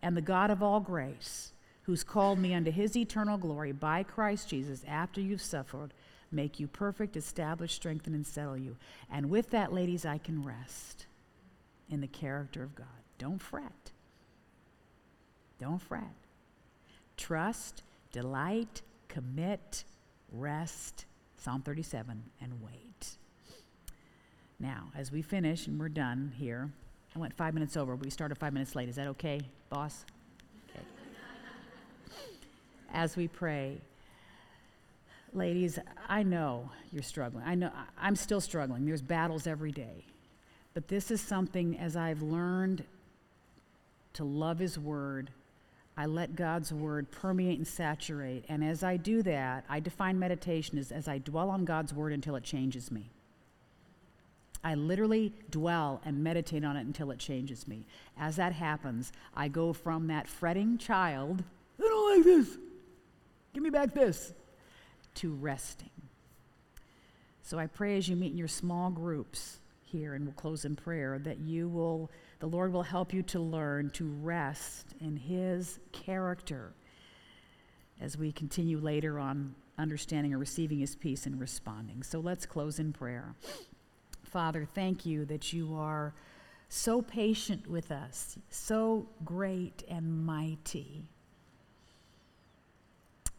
[0.00, 4.48] And the God of all grace, who's called me unto his eternal glory by Christ
[4.48, 5.94] Jesus after you've suffered,
[6.32, 8.76] make you perfect, establish, strengthen, and settle you.
[9.10, 11.06] And with that, ladies, I can rest
[11.92, 12.86] in the character of God.
[13.18, 13.92] Don't fret.
[15.60, 16.14] Don't fret.
[17.16, 19.84] Trust, delight, commit,
[20.32, 21.04] rest,
[21.36, 23.16] Psalm 37, and wait.
[24.58, 26.70] Now, as we finish and we're done here,
[27.14, 27.94] I went five minutes over.
[27.94, 28.88] We started five minutes late.
[28.88, 30.06] Is that okay, boss?
[30.70, 30.80] Okay.
[32.94, 33.82] As we pray,
[35.34, 35.78] ladies,
[36.08, 37.44] I know you're struggling.
[37.44, 37.70] I know
[38.00, 38.86] I'm still struggling.
[38.86, 40.06] There's battles every day.
[40.74, 42.84] But this is something as I've learned
[44.14, 45.30] to love His Word,
[45.96, 48.44] I let God's Word permeate and saturate.
[48.48, 52.12] And as I do that, I define meditation as, as I dwell on God's Word
[52.12, 53.10] until it changes me.
[54.64, 57.84] I literally dwell and meditate on it until it changes me.
[58.16, 61.42] As that happens, I go from that fretting child,
[61.78, 62.56] I don't like this,
[63.52, 64.32] give me back this,
[65.16, 65.90] to resting.
[67.42, 69.58] So I pray as you meet in your small groups
[69.92, 73.38] here, and we'll close in prayer, that you will, the Lord will help you to
[73.38, 76.72] learn to rest in His character
[78.00, 82.02] as we continue later on understanding or receiving His peace and responding.
[82.02, 83.34] So let's close in prayer.
[84.24, 86.14] Father, thank you that you are
[86.68, 91.04] so patient with us, so great and mighty.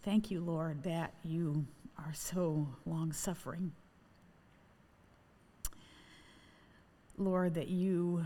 [0.03, 1.65] Thank you, Lord, that you
[1.97, 3.71] are so long suffering.
[7.17, 8.25] Lord, that you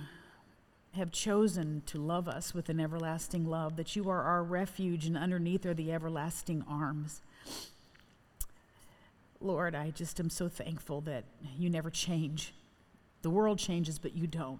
[0.94, 5.18] have chosen to love us with an everlasting love, that you are our refuge, and
[5.18, 7.22] underneath are the everlasting arms.
[9.40, 11.26] Lord, I just am so thankful that
[11.58, 12.54] you never change.
[13.22, 14.60] The world changes, but you don't.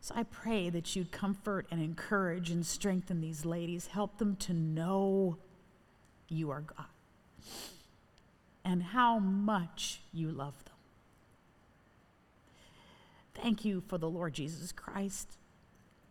[0.00, 4.52] So I pray that you'd comfort and encourage and strengthen these ladies, help them to
[4.52, 5.38] know
[6.28, 6.86] you are God
[8.64, 10.75] and how much you love them.
[13.42, 15.36] Thank you for the Lord Jesus Christ.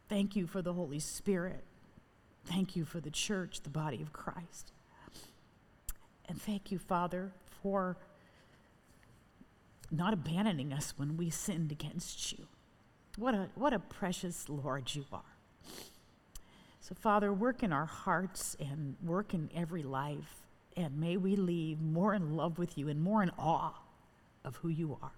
[0.07, 1.63] Thank you for the Holy Spirit.
[2.45, 4.71] Thank you for the church, the body of Christ.
[6.27, 7.97] And thank you, Father, for
[9.91, 12.45] not abandoning us when we sinned against you.
[13.17, 15.21] What a, what a precious Lord you are.
[16.81, 20.43] So, Father, work in our hearts and work in every life,
[20.77, 23.73] and may we leave more in love with you and more in awe
[24.43, 25.11] of who you are.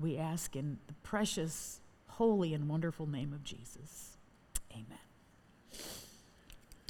[0.00, 4.16] We ask in the precious, holy, and wonderful name of Jesus.
[4.72, 4.86] Amen.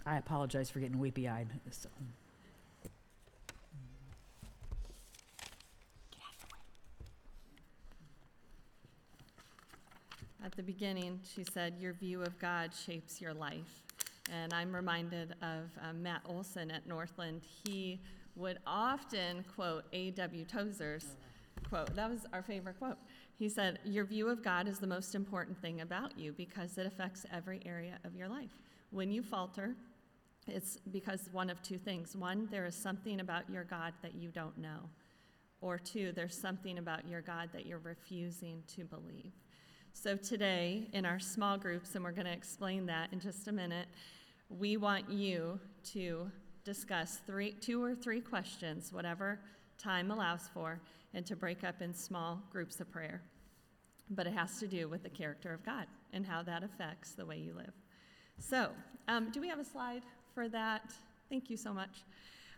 [0.04, 1.48] I apologize for getting weepy eyed.
[1.70, 1.88] So.
[10.44, 13.82] At the beginning, she said, Your view of God shapes your life.
[14.32, 17.42] And I'm reminded of um, Matt Olson at Northland.
[17.64, 18.00] He
[18.36, 20.44] would often quote A.W.
[20.44, 21.16] Tozer's
[21.68, 21.94] quote.
[21.94, 22.98] That was our favorite quote.
[23.38, 26.86] He said, Your view of God is the most important thing about you because it
[26.86, 28.50] affects every area of your life.
[28.90, 29.74] When you falter,
[30.46, 32.16] it's because one of two things.
[32.16, 34.88] One, there is something about your God that you don't know.
[35.60, 39.32] Or two, there's something about your God that you're refusing to believe.
[39.92, 43.52] So today, in our small groups, and we're going to explain that in just a
[43.52, 43.88] minute,
[44.48, 45.58] we want you
[45.92, 46.30] to
[46.64, 49.40] discuss three, two or three questions, whatever
[49.78, 50.80] time allows for,
[51.14, 53.22] and to break up in small groups of prayer.
[54.10, 57.24] But it has to do with the character of God and how that affects the
[57.24, 57.72] way you live.
[58.38, 58.70] So,
[59.08, 60.02] um, do we have a slide
[60.34, 60.92] for that?
[61.28, 62.04] Thank you so much.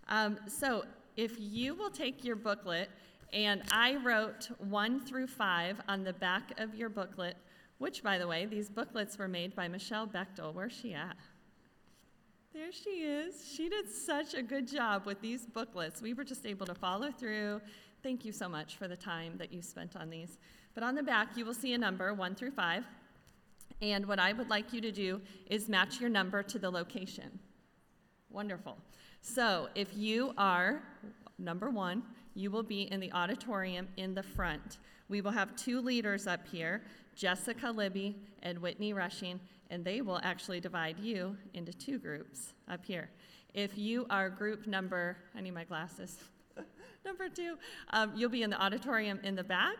[0.09, 0.85] Um, so,
[1.17, 2.89] if you will take your booklet,
[3.33, 7.37] and I wrote one through five on the back of your booklet,
[7.79, 10.53] which, by the way, these booklets were made by Michelle Bechtel.
[10.53, 11.17] Where's she at?
[12.53, 13.49] There she is.
[13.49, 16.03] She did such a good job with these booklets.
[16.03, 17.61] We were just able to follow through.
[18.03, 20.37] Thank you so much for the time that you spent on these.
[20.75, 22.85] But on the back, you will see a number, one through five.
[23.81, 27.39] And what I would like you to do is match your number to the location.
[28.31, 28.77] Wonderful.
[29.23, 30.83] So if you are
[31.39, 32.03] number one,
[32.35, 34.79] you will be in the auditorium in the front.
[35.09, 36.83] We will have two leaders up here
[37.15, 39.39] Jessica Libby and Whitney Rushing,
[39.71, 43.11] and they will actually divide you into two groups up here.
[43.55, 46.19] If you are group number, I need my glasses,
[47.05, 47.57] number two,
[47.91, 49.79] um, you'll be in the auditorium in the back,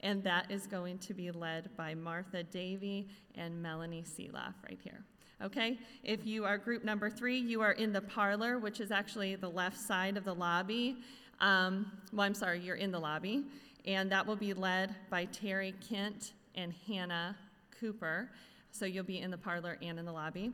[0.00, 5.04] and that is going to be led by Martha Davy and Melanie Seeloff right here.
[5.42, 5.78] Okay?
[6.04, 9.48] If you are group number three, you are in the parlor, which is actually the
[9.48, 10.98] left side of the lobby.
[11.40, 13.44] Um, well, I'm sorry, you're in the lobby,
[13.86, 17.36] and that will be led by Terry Kent and Hannah
[17.78, 18.30] Cooper.
[18.70, 20.52] So you'll be in the parlor and in the lobby.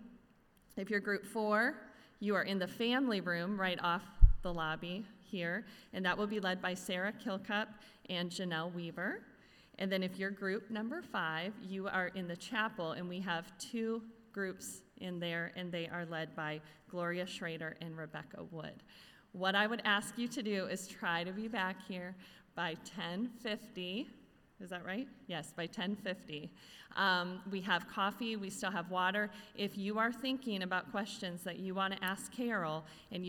[0.76, 1.74] If you're group four,
[2.20, 4.02] you are in the family room right off
[4.42, 7.66] the lobby here, and that will be led by Sarah Kilcup
[8.08, 9.22] and Janelle Weaver.
[9.78, 13.52] And then if you're group number five, you are in the chapel, and we have
[13.58, 14.02] two
[14.32, 18.82] groups in there, and they are led by Gloria Schrader and Rebecca Wood.
[19.32, 22.16] What I would ask you to do is try to be back here
[22.54, 24.08] by 1050.
[24.60, 25.06] Is that right?
[25.26, 26.50] Yes, by 1050.
[26.96, 29.30] Um, we have coffee, we still have water.
[29.54, 33.24] If you are thinking about questions that you want to ask Carol and you